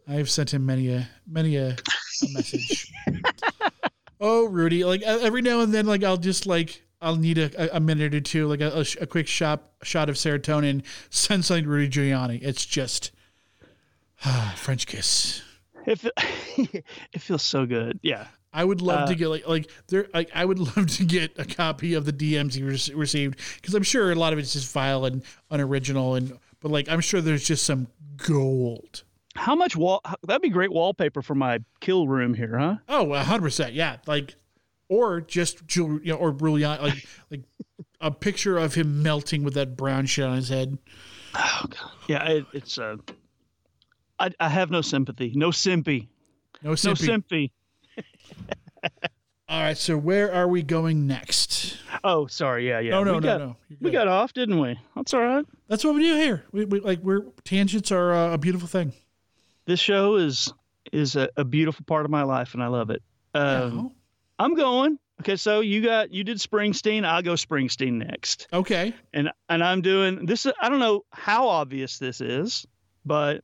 [0.08, 2.90] I've sent him many a many a, a message.
[4.22, 7.80] oh, Rudy, like every now and then, like I'll just like I'll need a, a
[7.80, 10.82] minute or two, like a, a, a quick shot shot of serotonin.
[11.48, 12.40] To Rudy Giuliani.
[12.42, 13.12] It's just
[14.24, 15.42] ah, French kiss.
[15.86, 16.00] It,
[16.56, 17.98] it feels so good.
[18.02, 18.26] Yeah.
[18.52, 20.08] I would love Uh, to get like like there.
[20.12, 23.74] Like I would love to get a copy of the DMs he re- received because
[23.74, 27.20] I'm sure a lot of it's just vile and unoriginal and but like I'm sure
[27.20, 27.86] there's just some
[28.16, 29.04] gold.
[29.36, 30.02] How much wall?
[30.26, 32.76] That'd be great wallpaper for my kill room here, huh?
[32.88, 33.98] Oh, hundred percent, yeah.
[34.06, 34.34] Like,
[34.88, 37.42] or just Jul- you know, or brilliant, like like
[38.00, 40.78] a picture of him melting with that brown shit on his head.
[41.34, 41.90] Oh God.
[42.08, 42.78] Yeah, it, it's.
[42.78, 42.96] Uh,
[44.18, 45.32] I, I have no sympathy.
[45.36, 46.08] No simpy,
[46.62, 47.06] No No sympathy.
[47.06, 47.52] sympathy.
[49.50, 51.78] All right, so where are we going next?
[52.04, 52.68] Oh, sorry.
[52.68, 52.90] Yeah, yeah.
[52.90, 53.56] No, no, we no, got, no.
[53.80, 54.78] We got off, didn't we?
[54.94, 55.46] That's all right.
[55.68, 56.44] That's what we do here.
[56.52, 58.92] We, we like we're tangents are uh, a beautiful thing.
[59.64, 60.52] This show is
[60.92, 63.02] is a, a beautiful part of my life, and I love it.
[63.34, 63.92] Um,
[64.38, 64.98] I'm going.
[65.20, 67.04] Okay, so you got you did Springsteen.
[67.04, 68.94] I'll go Springsteen next, okay.
[69.12, 70.46] and and I'm doing this.
[70.60, 72.64] I don't know how obvious this is,
[73.04, 73.42] but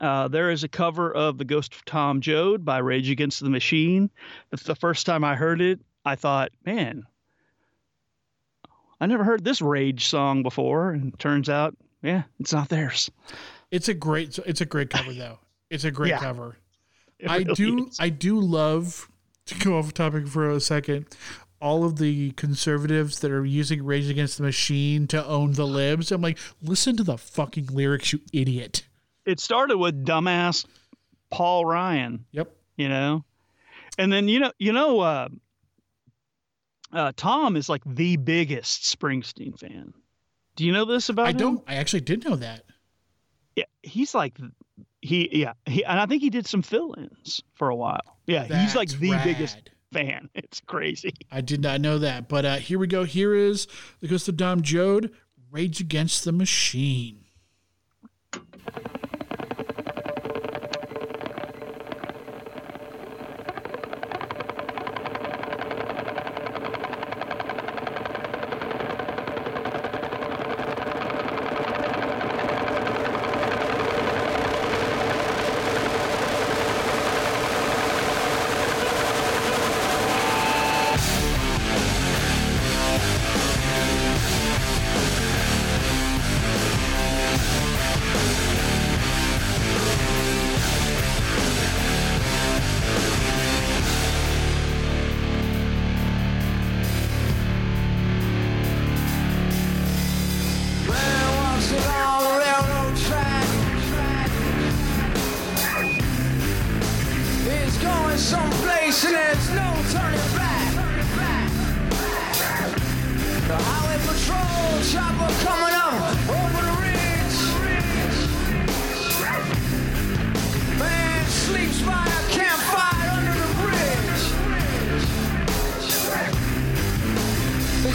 [0.00, 3.50] uh, there is a cover of "The Ghost of Tom Joad" by Rage Against the
[3.50, 4.10] Machine.
[4.50, 5.80] That's the first time I heard it.
[6.04, 7.02] I thought, man,
[9.00, 13.10] I never heard this Rage song before, and turns out, yeah, it's not theirs.
[13.72, 15.40] It's a great it's a great cover though.
[15.68, 16.20] It's a great Yeah.
[16.20, 16.58] cover.
[17.18, 17.96] It I do is.
[17.98, 19.09] I do love
[19.50, 21.06] to go off topic for a second.
[21.60, 26.10] All of the conservatives that are using Rage Against the Machine to own the libs.
[26.10, 28.86] I'm like, listen to the fucking lyrics, you idiot.
[29.26, 30.64] it started with dumbass
[31.30, 32.50] Paul Ryan, Yep.
[32.76, 33.24] you know,
[33.98, 35.28] and then you know, you know, uh,
[36.92, 39.92] uh, Tom is like the biggest Springsteen fan.
[40.56, 41.26] Do you know this about him?
[41.26, 41.36] I him?
[41.38, 42.64] don't I actually did know that.
[43.56, 44.38] Yeah, he's like
[45.02, 48.18] he, yeah, he, and I think he did some fill-ins for a while.
[48.30, 49.24] Yeah, he's like the rad.
[49.24, 50.28] biggest fan.
[50.34, 51.14] It's crazy.
[51.30, 52.28] I did not know that.
[52.28, 53.04] But uh, here we go.
[53.04, 53.66] Here is
[54.00, 55.10] the Ghost of Tom Joad,
[55.50, 57.24] Rage Against the Machine.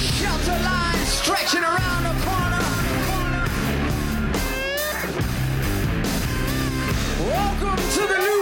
[0.06, 2.64] Stretching around the corner.
[7.20, 8.35] Welcome to the new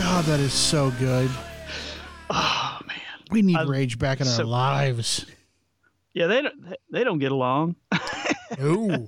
[0.00, 1.30] God, that is so good.
[2.30, 2.96] Oh man,
[3.30, 5.26] We need I- Rage back in our so- lives.
[6.14, 7.76] Yeah, they don't they- don't get along.
[8.58, 9.06] No,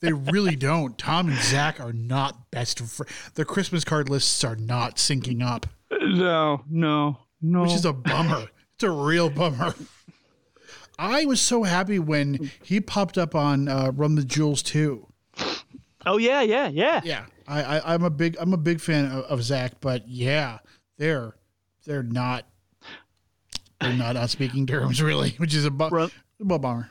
[0.00, 0.98] they really don't.
[0.98, 3.10] Tom and Zach are not best friends.
[3.34, 7.62] Their Christmas card lists are not syncing up, No, no, no.
[7.62, 8.46] which is a bummer.
[8.74, 9.74] It's a real bummer.
[10.98, 15.06] I was so happy when he popped up on uh, Run the Jewels too.
[16.04, 17.00] oh yeah, yeah, yeah.
[17.02, 20.58] Yeah, I, I, I'm a big I'm a big fan of, of Zach, but yeah,
[20.98, 21.34] they're
[21.84, 22.46] they're not
[23.80, 26.90] they're not on speaking terms really, which is a, bu- Run- a bummer.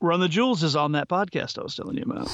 [0.00, 2.28] Run the Jewels is on that podcast I was telling you about.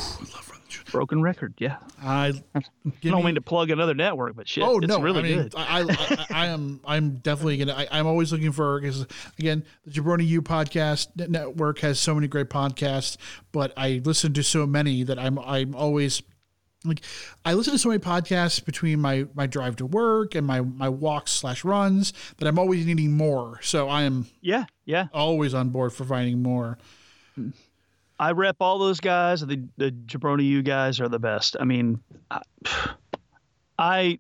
[0.91, 1.77] Broken record, yeah.
[2.03, 2.63] I I
[3.03, 5.01] don't mean to plug another network, but shit, Oh it's no!
[5.01, 5.55] really I mean, good.
[5.57, 6.81] I, I, I, am.
[6.85, 7.75] I'm definitely gonna.
[7.75, 9.07] I, I'm always looking for because
[9.39, 13.19] again, the Jabroni U podcast network has so many great podcasts,
[13.53, 15.39] but I listen to so many that I'm.
[15.39, 16.23] I'm always
[16.85, 17.01] like,
[17.45, 20.89] I listen to so many podcasts between my my drive to work and my my
[20.89, 23.59] walks slash runs that I'm always needing more.
[23.63, 25.09] So I am yeah, yeah.
[25.13, 26.79] always on board for finding more.
[28.19, 29.41] I rep all those guys.
[29.41, 31.57] The the Jabroni U guys are the best.
[31.59, 32.01] I mean,
[32.31, 32.43] I,
[33.79, 34.19] I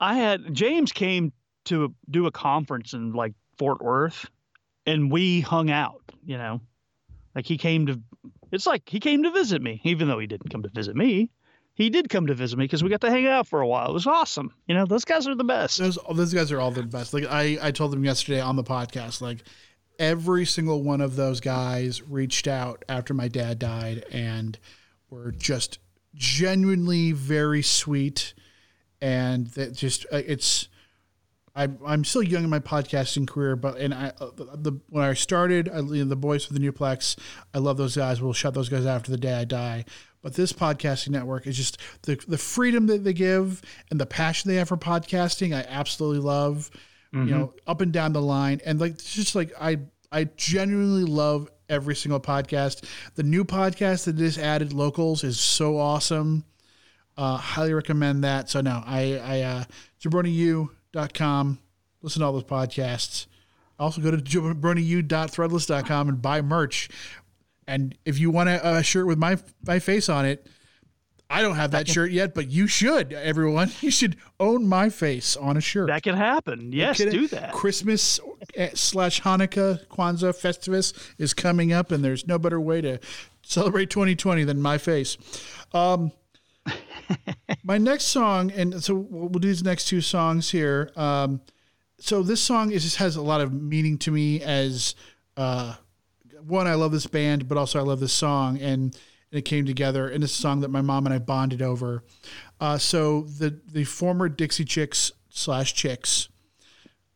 [0.00, 1.32] I had James came
[1.66, 4.26] to do a conference in like Fort Worth,
[4.86, 6.02] and we hung out.
[6.24, 6.60] You know,
[7.34, 8.00] like he came to.
[8.52, 11.30] It's like he came to visit me, even though he didn't come to visit me.
[11.74, 13.90] He did come to visit me because we got to hang out for a while.
[13.90, 14.52] It was awesome.
[14.66, 15.78] You know, those guys are the best.
[15.78, 17.14] Those those guys are all the best.
[17.14, 19.38] Like I I told them yesterday on the podcast, like
[19.98, 24.58] every single one of those guys reached out after my dad died and
[25.10, 25.78] were just
[26.14, 28.34] genuinely very sweet
[29.00, 30.68] and that just uh, it's
[31.58, 35.12] I'm I'm still young in my podcasting career, but and I uh, the when I
[35.14, 37.18] started, I, you know, the boys for the Newplex,
[37.52, 38.22] I love those guys.
[38.22, 39.84] We'll shut those guys after the day I die.
[40.22, 44.48] But this podcasting network is just the the freedom that they give and the passion
[44.48, 45.54] they have for podcasting.
[45.54, 46.70] I absolutely love.
[47.26, 49.78] You know, up and down the line, and like it's just like I
[50.12, 52.84] I genuinely love every single podcast.
[53.16, 56.44] The new podcast that just added locals is so awesome.
[57.16, 58.48] Uh, highly recommend that.
[58.48, 59.64] So no, I I uh,
[60.94, 61.58] jabroniu.com.
[62.02, 63.26] Listen to all those podcasts.
[63.78, 66.88] Also go to jabroniu.threadless.com and buy merch.
[67.66, 69.36] And if you want a, a shirt with my
[69.66, 70.46] my face on it,
[71.30, 73.12] I don't have that shirt yet, but you should.
[73.12, 75.88] Everyone, you should own my face on a shirt.
[75.88, 76.72] That can happen.
[76.72, 77.52] Yes, do that.
[77.52, 78.18] Christmas
[78.54, 82.98] eh, slash Hanukkah, Kwanzaa, Festivus is coming up, and there's no better way to
[83.42, 85.18] celebrate 2020 than my face.
[85.72, 86.12] Um,
[87.62, 90.90] my next song, and so we'll do these next two songs here.
[90.96, 91.40] Um,
[91.98, 94.94] so this song is has a lot of meaning to me as
[95.36, 95.74] uh,
[96.46, 98.96] one, I love this band, but also I love this song, and
[99.30, 100.08] it came together.
[100.08, 102.04] And it's a song that my mom and I bonded over.
[102.60, 106.28] Uh, so the the former Dixie Chicks slash Chicks,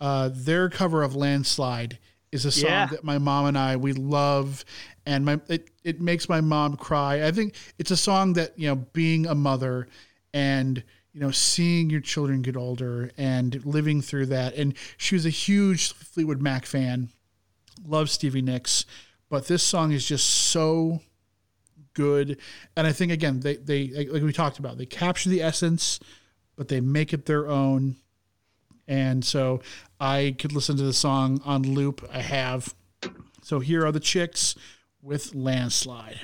[0.01, 1.99] uh, their cover of "Landslide"
[2.33, 2.87] is a song Yeah.
[2.87, 4.65] that my mom and I we love,
[5.07, 7.27] and my it it makes my mom cry.
[7.27, 9.87] I think it's a song that you know, being a mother
[10.35, 14.55] and you know, seeing your children get older and living through that.
[14.55, 17.11] And she was a huge Fleetwood Mac fan,
[17.87, 18.87] loves Stevie Nicks,
[19.29, 21.01] but this song is just so
[21.93, 22.39] good.
[22.77, 26.01] And I think again, they they like we talked about, they capture the essence,
[26.57, 27.97] but they make it their own.
[28.93, 29.63] And so
[29.99, 32.07] I could listen to the song on loop.
[32.13, 32.75] I have.
[33.41, 34.55] So here are the chicks
[35.01, 36.21] with landslide.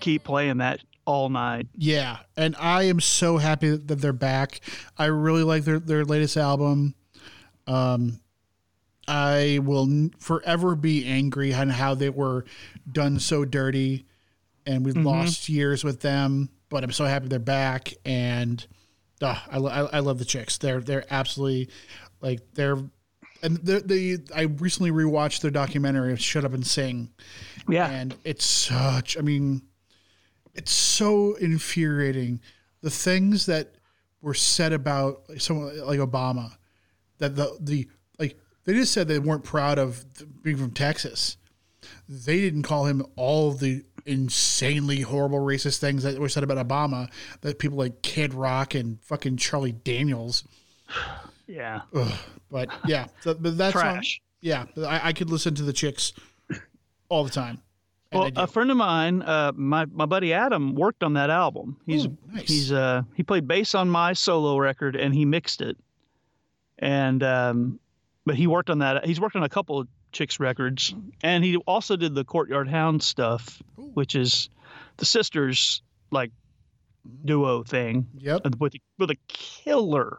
[0.00, 1.66] Just keep playing that all night.
[1.76, 4.60] Yeah, and I am so happy that they're back.
[4.98, 6.94] I really like their their latest album.
[7.66, 8.20] Um,
[9.08, 12.44] I will n- forever be angry on how they were
[12.90, 14.06] done so dirty,
[14.66, 16.50] and we've lost years with them.
[16.68, 18.64] But I'm so happy they're back, and
[19.20, 20.58] uh, I, I I love the chicks.
[20.58, 21.70] They're they're absolutely
[22.20, 22.76] like they're.
[23.42, 27.08] And they, they, I recently rewatched their documentary of "Shut Up and Sing,"
[27.66, 27.88] Yeah.
[27.90, 29.62] and it's such i mean
[30.60, 32.38] it's so infuriating
[32.82, 33.76] the things that
[34.20, 36.52] were said about someone like obama
[37.16, 37.88] that the the
[38.18, 40.04] like they just said they weren't proud of
[40.42, 41.38] being from texas
[42.10, 47.08] they didn't call him all the insanely horrible racist things that were said about obama
[47.40, 50.44] that people like kid rock and fucking charlie daniels
[51.46, 51.80] yeah.
[52.50, 54.20] but yeah so, but that's on- Trash.
[54.42, 56.12] yeah I, I could listen to the chicks
[57.08, 57.62] all the time
[58.12, 61.76] Well, a friend of mine, uh, my my buddy Adam, worked on that album.
[61.86, 62.48] He's Ooh, nice.
[62.48, 65.76] he's uh he played bass on my solo record and he mixed it,
[66.78, 67.78] and um,
[68.26, 69.06] but he worked on that.
[69.06, 70.92] He's worked on a couple of chicks records,
[71.22, 74.50] and he also did the Court Yard Hound stuff, which is
[74.96, 76.32] the sisters like
[77.24, 80.18] duo thing yep with with a killer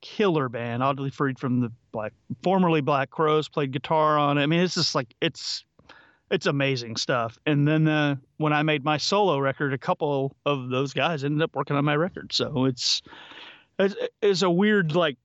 [0.00, 2.12] killer band Audley Freed from the black
[2.42, 5.64] formerly Black Crowes played guitar on it i mean it's just like it's
[6.30, 10.68] it's amazing stuff and then uh, when i made my solo record a couple of
[10.68, 13.02] those guys ended up working on my record so it's
[13.78, 15.16] it's, it's a weird like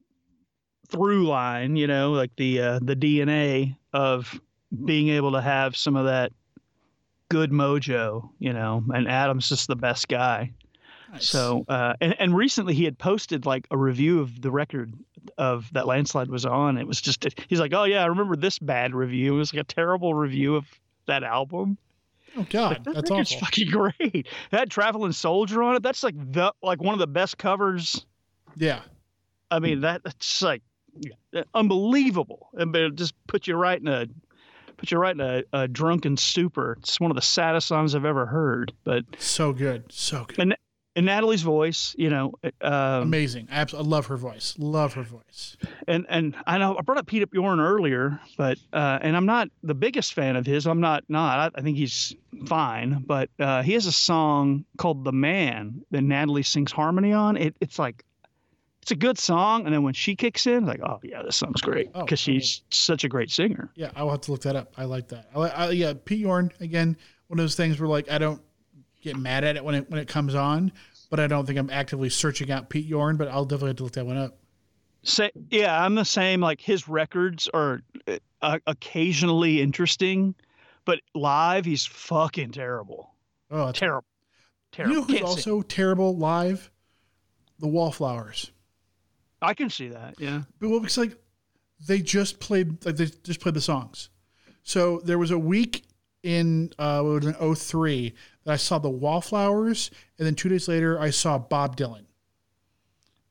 [0.90, 4.40] through line you know like the uh, the dna of
[4.86, 6.32] being able to have some of that
[7.30, 10.52] good mojo you know and adam's just the best guy
[11.12, 11.28] Nice.
[11.28, 14.94] so, uh, and and recently he had posted like a review of the record
[15.38, 16.78] of that landslide was on.
[16.78, 19.36] It was just he's like, oh yeah, I remember this bad review.
[19.36, 20.66] It was like a terrible review of
[21.12, 21.78] that album.
[22.38, 23.46] Oh God, That that's record's awful.
[23.46, 24.28] fucking great.
[24.52, 25.84] That Traveling Soldier on it.
[25.84, 28.06] That's like the like one of the best covers.
[28.56, 28.82] Yeah,
[29.52, 30.62] I mean that that's like
[31.54, 32.50] unbelievable.
[32.54, 34.08] And but it just put you right in a
[34.78, 36.78] put you right in a, a drunken stupor.
[36.80, 38.74] It's one of the saddest songs I've ever heard.
[38.84, 40.56] But so good, so good, and
[40.96, 43.48] and Natalie's voice, you know, um, amazing.
[43.52, 44.56] I, I love her voice.
[44.58, 45.56] Love her voice.
[45.88, 49.50] and and I know I brought up Pete Yorn earlier, but uh, and I'm not
[49.64, 50.68] the biggest fan of his.
[50.68, 51.54] I'm not not.
[51.56, 52.16] I, I think he's
[52.46, 57.38] fine, but uh, he has a song called "The Man" that Natalie sings harmony on.
[57.38, 58.04] It, it's like
[58.82, 61.62] it's a good song, and then when she kicks in, like oh yeah, this song's
[61.62, 63.72] great Oh, because she's such a great singer.
[63.76, 64.74] Yeah, I'll have to look that up.
[64.78, 65.30] I like that.
[65.36, 66.98] I, yeah, Pete Yorn again.
[67.28, 68.42] One of those things where like I don't
[69.02, 70.72] get mad at it when it when it comes on,
[71.10, 73.18] but I don't think I'm actively searching out Pete Yorn.
[73.18, 74.38] But I'll definitely have to look that one up.
[75.04, 76.42] Say yeah, I'm the same.
[76.42, 77.82] Like his records are
[78.42, 80.36] uh, occasionally interesting,
[80.86, 83.12] but live he's fucking terrible.
[83.50, 84.06] Oh, that's, Terrible.
[84.08, 84.96] you Terrible.
[84.96, 86.72] know who's Can't also terrible live?
[87.60, 88.52] The Wallflowers.
[89.42, 90.16] I can see that.
[90.20, 90.44] Yeah.
[90.60, 91.18] But well, because like
[91.88, 94.10] they just played like they just played the songs.
[94.64, 95.84] So there was a week
[96.24, 100.50] in uh what was it, in 03 that I saw the Wallflowers, and then two
[100.50, 102.06] days later I saw Bob Dylan.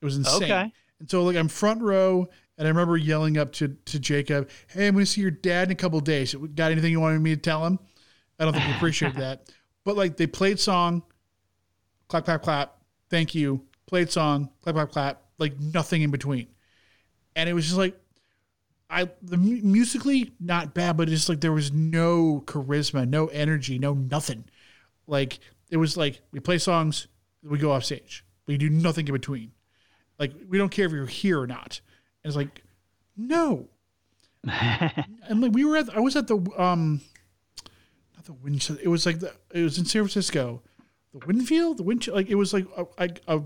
[0.00, 0.44] It was insane.
[0.44, 0.72] Okay.
[1.00, 2.28] And so like I'm front row,
[2.58, 5.68] and I remember yelling up to to Jakob, "Hey, I'm going to see your dad
[5.68, 6.34] in a couple of days.
[6.54, 7.78] Got anything you wanted me to tell him?"
[8.38, 9.50] I don't think he appreciated that,
[9.84, 11.02] but like they played song,
[12.08, 12.76] clap clap clap,
[13.08, 16.48] thank you, played song, clap clap clap, like nothing in between,
[17.34, 17.96] and it was just like.
[18.92, 23.94] I the musically not bad, but it's like there was no charisma, no energy, no
[23.94, 24.46] nothing.
[25.10, 27.08] Like it was like we play songs,
[27.42, 29.50] we go off stage, we do nothing in between.
[30.18, 31.80] Like we don't care if you're here or not.
[32.22, 32.62] And it's like,
[33.16, 33.68] no.
[34.44, 37.00] and like we were at, I was at the um,
[38.14, 38.80] not the Winchester.
[38.82, 40.62] It was like the it was in San Francisco,
[41.12, 42.06] the Winfield, the Winch.
[42.06, 43.42] Like it was like a, a, a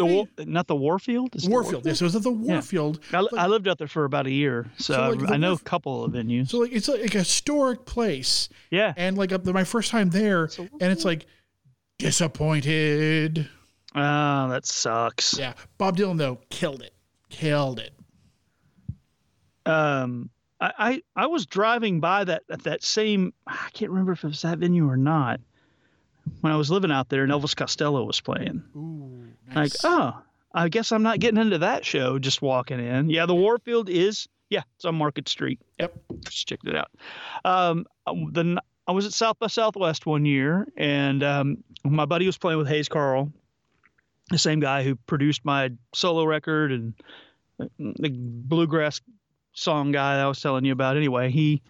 [0.00, 1.36] The War, not the Warfield.
[1.36, 1.84] Is it the Warfield.
[1.84, 3.00] Yes, it was at the Warfield.
[3.12, 5.52] I, I lived out there for about a year, so, So, like, I, I know
[5.52, 6.48] a couple of venues.
[6.48, 8.48] So like it's like a historic place.
[8.70, 8.94] yeah.
[8.96, 11.26] and like uh, my first time there, and it's like
[11.98, 13.46] disappointed.
[13.94, 15.38] Oh, that sucks.
[15.38, 16.94] Yeah, Bob Dylan though killed it,
[17.28, 17.92] killed it.
[19.66, 23.34] Um, I, I I was driving by that at that same.
[23.46, 25.40] I can't remember if it was that venue or not.
[26.42, 28.62] When I was living out there, and Elvis Costello was playing.
[28.76, 30.20] Ooh, Like, oh,
[30.54, 32.18] I guess I'm not getting into that show.
[32.18, 33.10] Just walking in.
[33.10, 34.28] Yeah, the Warfield is.
[34.48, 35.60] Yeah, it's on Market Street.
[35.78, 35.94] Yep.
[36.24, 36.90] Just checked it out.
[37.44, 42.36] Um, the I was at South by Southwest one year, and um, my buddy was
[42.36, 43.32] playing with Hayes Carll,
[44.30, 46.94] the same guy who produced my solo record and
[47.78, 49.00] the bluegrass
[49.52, 50.96] song guy that I was telling you about.
[50.96, 51.62] Anyway, he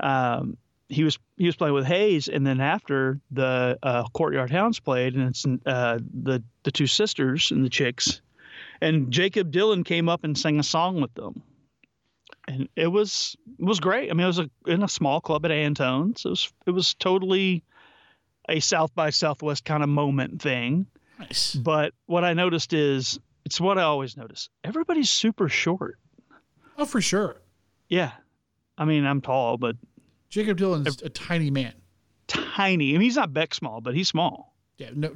[0.00, 0.58] um,
[0.92, 4.78] he was he was playing with Hayes, and then after the uh, Court Yard Hounds
[4.78, 8.20] played, and it's uh, the the two sisters and the chicks,
[8.80, 11.42] and Jakob Dylan came up and sang a song with them,
[12.46, 14.10] and it was it was great.
[14.10, 16.24] I mean, it was a, in a small club at Antone's.
[16.24, 17.64] It was it was totally
[18.48, 20.86] a South by Southwest kind of moment thing.
[21.18, 21.54] Nice.
[21.54, 24.48] But what I noticed is it's what I always notice.
[24.64, 25.98] Everybody's super short.
[26.76, 27.40] Oh, for sure.
[27.88, 28.12] Yeah.
[28.76, 29.76] I mean, I'm tall, but
[30.32, 31.74] Jakob Dylan's a tiny man.
[32.26, 32.90] tiny.
[32.90, 34.54] I mean, he's not Beck small, but he's small.
[34.78, 35.12] Yeah, no,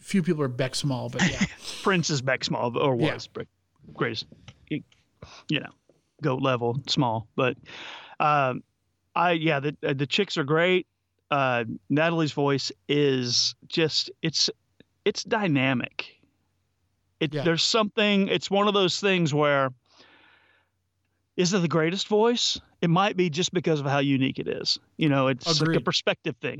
[0.00, 1.42] few people are Beck small, but yeah.
[1.82, 3.14] Prince is Beck small, or Yeah.
[3.14, 3.48] was Beck
[3.94, 4.26] greatest,
[4.68, 4.80] you
[5.60, 5.70] know,
[6.22, 7.26] goat level small.
[7.34, 7.56] But
[8.20, 8.62] um,
[9.14, 10.86] I, yeah, the uh, the chicks are great.
[11.30, 14.50] Uh, Natalie's voice is just it's
[15.06, 16.20] it's dynamic.
[17.18, 17.44] It Yeah.
[17.44, 18.28] there's something.
[18.28, 19.70] It's one of those things where
[21.36, 22.60] is it the greatest voice?
[22.84, 24.78] It might be just because of how unique it is.
[24.98, 26.58] You know, it's like a perspective thing.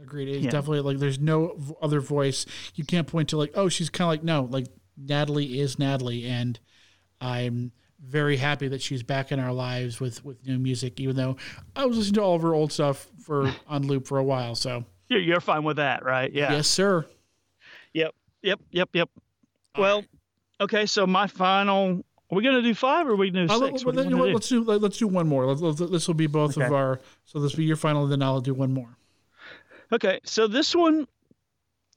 [0.00, 0.28] Agreed.
[0.28, 0.50] It's Yeah.
[0.50, 2.46] definitely like there's no other voice.
[2.76, 4.66] You can't point to like, oh, she's kind of like no, like
[4.96, 6.58] Natalie is Natalie, and
[7.20, 10.98] I'm very happy that she's back in our lives with with new music.
[10.98, 11.36] Even though
[11.74, 14.54] I was listening to all of her old stuff for on loop for a while,
[14.54, 16.32] so You're, you're fine with that, right?
[16.32, 16.52] Yeah.
[16.52, 17.04] yes, sir.
[17.92, 18.14] Yep.
[18.42, 18.60] Yep.
[18.70, 18.88] Yep.
[18.94, 19.10] Yep.
[19.76, 20.04] Well,
[20.60, 20.86] okay.
[20.86, 22.02] So my final.
[22.30, 23.82] Are we gonna do five or are we gonna do Uh, six?
[23.82, 24.36] do let, you wanna do?
[24.38, 25.46] us do let, us do one more.
[25.46, 27.00] Let, let, this will be both of our.
[27.24, 28.96] So this will be your final, and then I'll do one more.
[29.92, 31.06] Okay, so this one,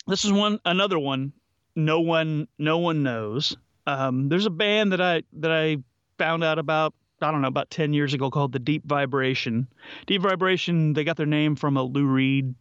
[0.08, 1.34] this is one another one.
[1.76, 3.58] No one, no one knows.
[3.88, 5.78] Um, there's a band that I that I
[6.18, 6.94] found out about.
[7.22, 9.68] I don't know about ten years ago called the Deep Vibration.
[10.06, 10.94] Deep Vibration.
[10.94, 12.54] They got their name from a Lou Reed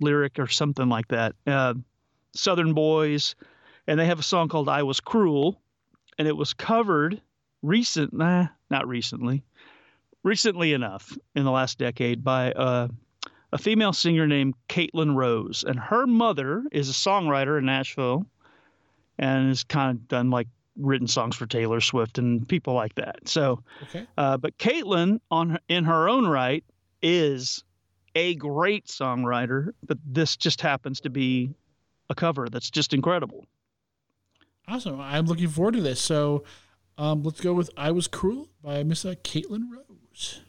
[0.00, 1.34] lyric or something like that.
[1.46, 1.74] Uh,
[2.34, 3.34] Southern Boys,
[3.88, 5.60] and they have a song called "I Was Cruel,"
[6.18, 7.20] and it was covered
[7.62, 9.44] recent, nah, not recently,
[10.22, 12.88] recently enough in the last decade by uh,
[13.52, 18.26] a female singer named Caitlin Rose, and her mother is a songwriter in Nashville,
[19.18, 23.28] and has kind of done like written songs for Taylor Swift and people like that.
[23.28, 24.06] So, Okay.
[24.18, 26.64] uh, but Caitlin, on in her own right,
[27.00, 27.64] is
[28.14, 29.70] a great songwriter.
[29.86, 31.54] But this just happens to be
[32.10, 33.46] a cover that's just incredible.
[34.68, 35.00] Awesome.
[35.00, 36.00] I'm looking forward to this.
[36.00, 36.44] So
[36.98, 40.40] um, let's go with I Was Cruel by Miss uh, Caitlin Rose.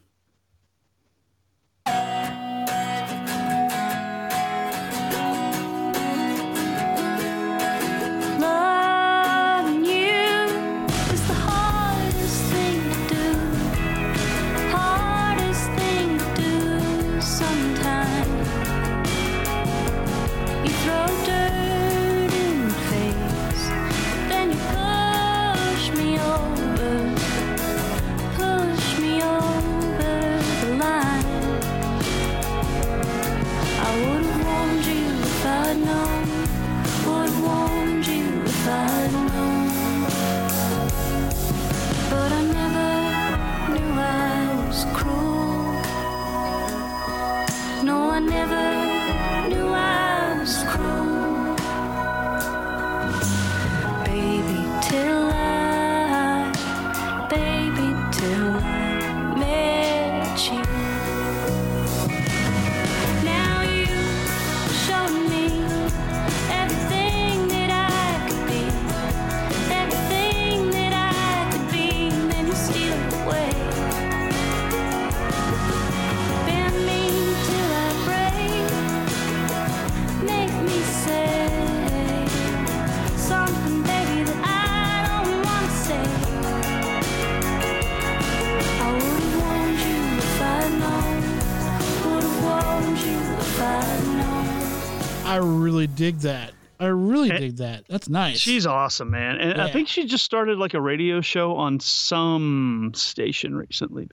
[95.37, 96.51] I really dig that.
[96.79, 97.85] I really dig that.
[97.87, 98.37] That's nice.
[98.39, 99.37] She's awesome, man.
[99.39, 104.09] And I think she just started like a radio show on some station recently.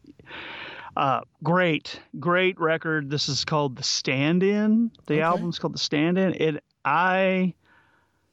[0.96, 3.09] Uh, great, great record.
[3.10, 4.90] This is called The Stand In.
[5.06, 5.22] The Okay.
[5.22, 6.34] album's called The Stand In.
[6.34, 7.55] It, I,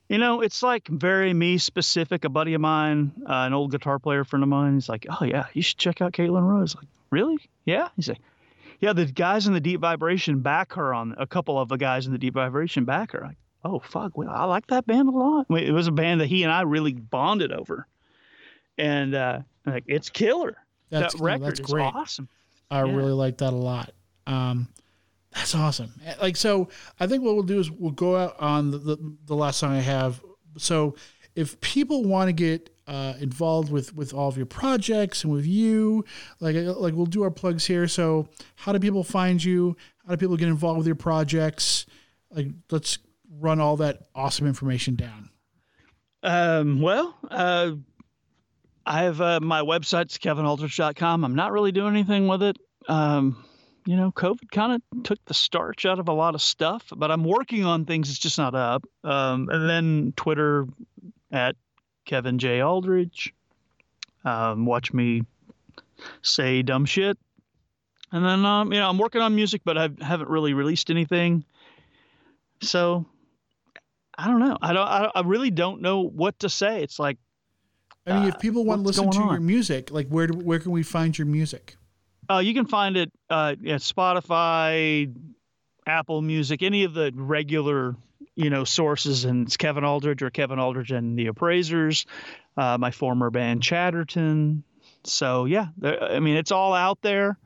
[0.10, 2.24] you know, it's like very me specific.
[2.26, 5.24] A buddy of mine, uh, an old guitar player friend of mine, he's like, "Oh
[5.26, 7.38] yeah, you should check out Caitlin Rose." Like, really?
[7.66, 7.88] Yeah.
[7.96, 8.20] He's like,
[8.82, 12.06] "Yeah, the guys in the Deep Vibration back her on a couple of the guys
[12.08, 15.12] in the Deep Vibration back her." Like, oh fuck, well, I like that band a
[15.12, 15.46] lot.
[15.50, 17.88] I mean, It was a band that he and I really bonded over,
[18.78, 20.58] and uh, like it's killer.
[20.90, 21.84] That's- that no, record that's is great.
[21.84, 22.28] awesome.
[22.70, 22.94] I Yeah.
[22.96, 23.92] really like that a lot.
[24.28, 24.68] Um,
[25.34, 25.94] that's awesome.
[26.22, 26.68] Like so,
[27.00, 29.72] I think what we'll do is we'll go out on the, the, the last song
[29.74, 30.22] I have.
[30.58, 30.96] So
[31.36, 35.46] if people want to get uh, involved with with all of your projects and with
[35.46, 36.04] you,
[36.40, 37.88] like like we'll do our plugs here.
[37.88, 39.78] So how do people find you?
[40.06, 41.86] How do people get involved with your projects?
[42.32, 43.00] Like let's
[43.40, 45.30] run all that awesome information down.
[46.24, 47.72] Um, well, uh,
[48.86, 51.24] I have uh, my website's kevinaldridge.com.
[51.24, 52.58] I'm not really doing anything with it.
[52.88, 53.44] Um,
[53.86, 57.10] you know, COVID kind of took the starch out of a lot of stuff, but
[57.10, 58.10] I'm working on things.
[58.10, 58.86] It's just not up.
[59.04, 60.68] Um, and then Twitter
[61.32, 61.56] at
[62.06, 63.34] Kevin J Aldridge.
[64.24, 65.24] Um, watch me
[66.22, 67.18] say dumb shit.
[68.12, 71.46] And then, um, you know, I'm working on music, but I haven't really released anything.
[72.62, 73.06] So
[74.18, 74.58] I don't know.
[74.62, 74.88] I don't.
[74.88, 76.84] I, I really don't know what to say.
[76.84, 77.18] It's like
[78.06, 80.38] I mean, Uh, if people want to listen to going your music, like where do,
[80.38, 81.76] where can we find your music?
[82.30, 85.14] Uh, you can find it uh, at Spotify,
[85.88, 87.96] Apple Music, any of the regular,
[88.36, 89.26] you know, sources.
[89.26, 92.06] And it's Kevin Aldridge or Kevin Aldridge and the Appraisers,
[92.58, 94.64] uh, my former band Chatterton.
[95.04, 97.38] So yeah, I mean, it's all out there.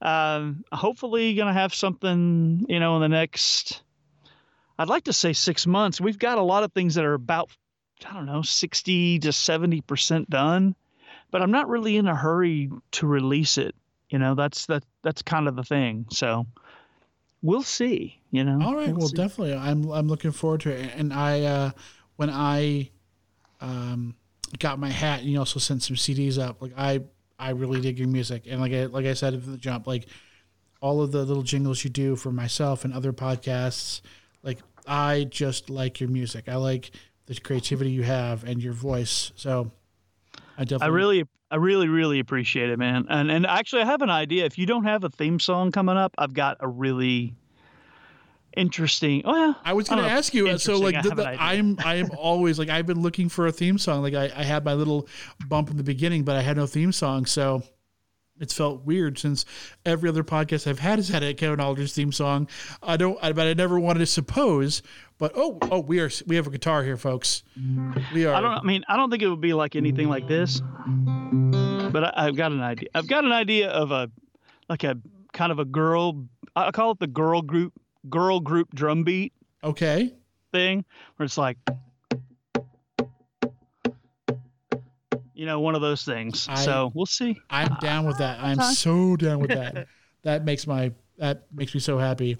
[0.00, 3.82] Um, hopefully, gonna have something, you know, in the next.
[4.78, 6.00] I'd like to say six months.
[6.00, 7.50] We've got a lot of things that are about,
[8.06, 10.76] I don't know, sixty to seventy percent done,
[11.30, 13.74] but I'm not really in a hurry to release it
[14.10, 16.46] you know that's that that's kind of the thing so
[17.42, 20.92] we'll see you know All right, We'll well, definitely, I'm I'm looking forward to it.
[20.96, 21.70] And I, uh,
[22.16, 22.90] when I,
[23.60, 24.14] um,
[24.58, 26.62] got my hat, and you also sent some CDs up.
[26.62, 27.00] Like I,
[27.38, 30.06] I really dig your music, and like I like I said from the jump, like
[30.80, 34.02] all of the little jingles you do for myself and other podcasts,
[34.42, 36.48] like I just like your music.
[36.48, 36.90] I like
[37.26, 39.32] the creativity you have and your voice.
[39.36, 39.72] So
[40.58, 44.02] I definitely, i really i really really appreciate it man and and actually i have
[44.02, 47.34] an idea if you don't have a theme song coming up i've got a really
[48.56, 50.48] interesting oh yeah I was going to know ask you.
[50.48, 53.52] uh, So, like, the, the, I'm I am always like I've been looking for a
[53.52, 54.02] theme song.
[54.02, 55.06] Like, I, I had my little
[55.48, 57.62] bump in the beginning, but I had no theme song, so
[58.38, 59.44] it's felt weird since
[59.86, 62.48] every other podcast I've had has had a Kevin Aldridge theme song.
[62.82, 64.82] I don't, I, but I never wanted to suppose.
[65.18, 67.42] But oh, oh, we are we have a guitar here, folks.
[68.12, 68.34] We are.
[68.34, 70.60] i don't i mean i don't think it would be like anything like this
[71.92, 74.10] but I, i've got an idea i've got an idea of a
[74.68, 74.96] like a
[75.32, 77.72] kind of a girl i call it the girl group
[78.08, 79.32] girl group drum beat
[79.64, 80.12] Okay.
[80.52, 80.84] thing
[81.16, 81.56] where it's like
[85.34, 88.38] you know one of those things I- so we'll see I'm down with that.
[88.40, 89.86] I'm so down with that.
[90.22, 92.36] That makes my that makes me so happy.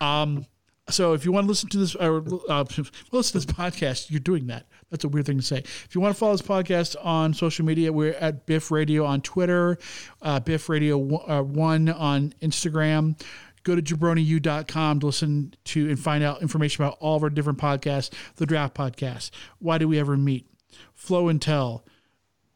[0.00, 0.44] Um,
[0.90, 2.64] so if you want to listen to this or uh,
[3.12, 4.66] listen to this podcast, you're doing that.
[4.90, 5.58] That's a weird thing to say.
[5.58, 9.20] If you want to follow this podcast on social media, we're at Biff Radio on
[9.20, 9.78] Twitter,
[10.20, 10.98] uh, Biff Radio
[11.30, 13.20] uh, One on Instagram.
[13.64, 17.58] Go to jabroniu.com to listen to and find out information about all of our different
[17.58, 18.10] podcasts.
[18.36, 20.46] The Draft Podcast, Why Do We Ever Meet,
[20.94, 21.84] Flow and Tell,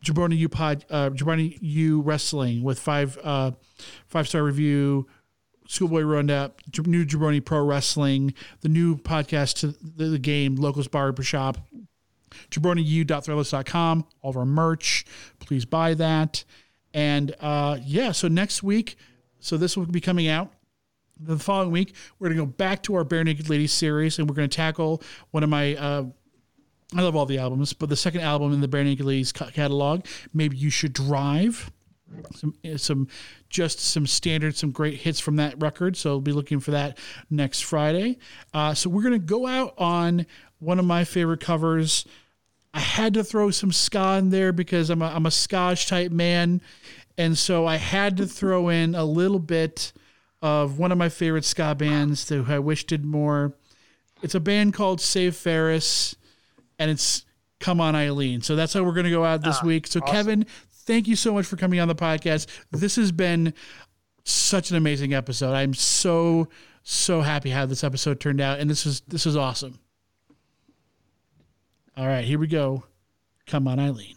[0.04, 3.52] Jabroni U pod, uh, Jabroni U Wrestling with five uh,
[4.08, 5.06] five star review,
[5.68, 11.22] Schoolboy Roundup, new Jabroni Pro Wrestling, the new podcast to the, the game, Locals Barber
[11.22, 11.58] Shop,
[12.50, 15.04] jabroniu.threadless.com, all of our merch.
[15.38, 16.44] Please buy that.
[16.94, 18.96] And uh, yeah, so next week,
[19.40, 20.52] so this will be coming out.
[21.24, 24.34] The following week, we're going to go back to our Barenaked Ladies series and we're
[24.34, 26.04] going to tackle one of my uh,
[26.94, 30.04] I love all the albums, but the second album in the Barenaked Ladies catalog,
[30.34, 31.70] maybe you should drive.
[32.34, 33.08] Some, eh, some,
[33.48, 35.96] just some standard, some great hits from that record.
[35.96, 36.98] So I'll be looking for that
[37.30, 38.18] next Friday.
[38.52, 40.26] Uh, so we're gonna go out on
[40.58, 42.04] one of my favorite covers.
[42.74, 46.12] I had to throw some ska in there because I'm a, I'm a Scotch type
[46.12, 46.60] man,
[47.16, 49.92] and so I had to throw in a little bit
[50.42, 53.54] of one of my favorite ska bands who I wish did more.
[54.22, 56.16] It's a band called Save Ferris
[56.78, 57.24] and it's
[57.60, 58.42] Come On Eileen.
[58.42, 59.86] So that's how we're going to go out this ah, week.
[59.86, 62.48] So, Kevin, thank you so much for coming on the podcast.
[62.72, 63.54] This has been
[64.24, 65.54] such an amazing episode.
[65.54, 66.48] I'm so,
[66.82, 68.58] so happy how this episode turned out.
[68.58, 69.78] And this is, this is awesome.
[71.96, 72.84] All right, here we go.
[73.46, 74.16] Come on, Eileen.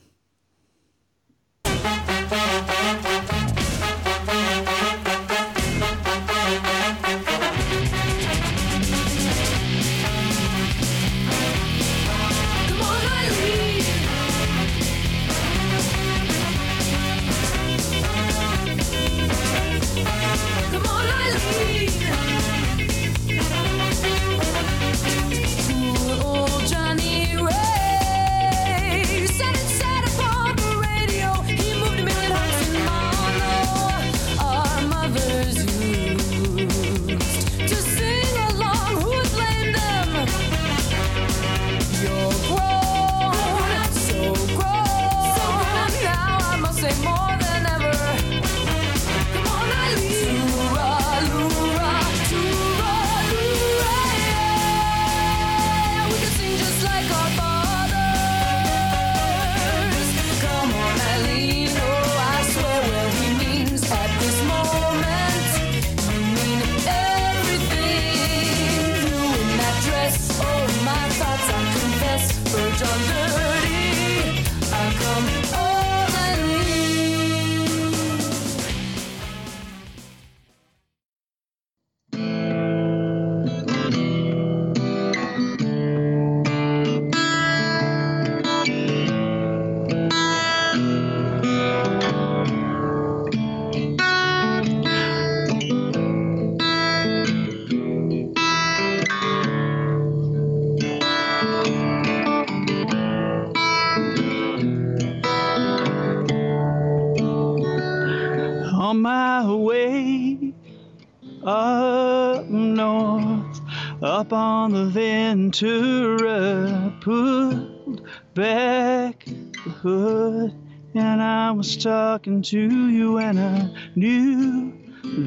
[115.56, 118.02] Ventura, pulled
[118.34, 120.54] back the hood,
[120.94, 124.74] and I was talking to you, and I knew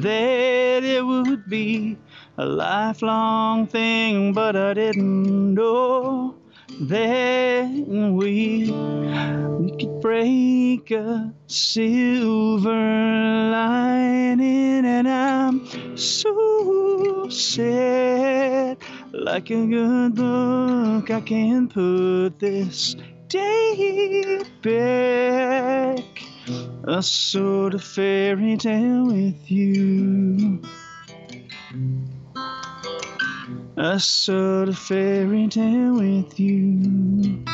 [0.01, 1.97] that it would be
[2.37, 6.35] a lifelong thing, but I didn't know
[6.79, 18.77] that we, we could break a silver lining, and I'm so sad.
[19.11, 22.95] Like a good book, I can put this
[23.27, 26.03] day back.
[26.85, 30.61] A sort of fairy tale with you.
[33.81, 37.45] A sort of fairy tale with you.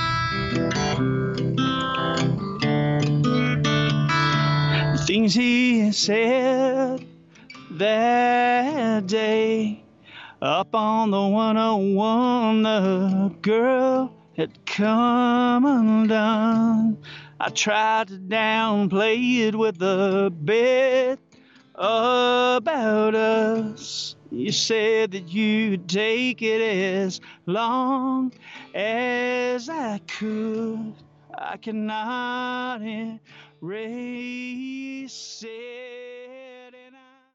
[5.06, 7.06] Things he said
[7.69, 9.84] that day
[10.41, 16.97] up on the 101, the girl had come undone.
[17.39, 21.19] I tried to downplay it with a bit
[21.76, 24.15] about us.
[24.35, 28.33] You said that you'd take it as long
[28.73, 30.93] as I could.
[31.33, 32.81] I cannot
[33.63, 36.24] erase it.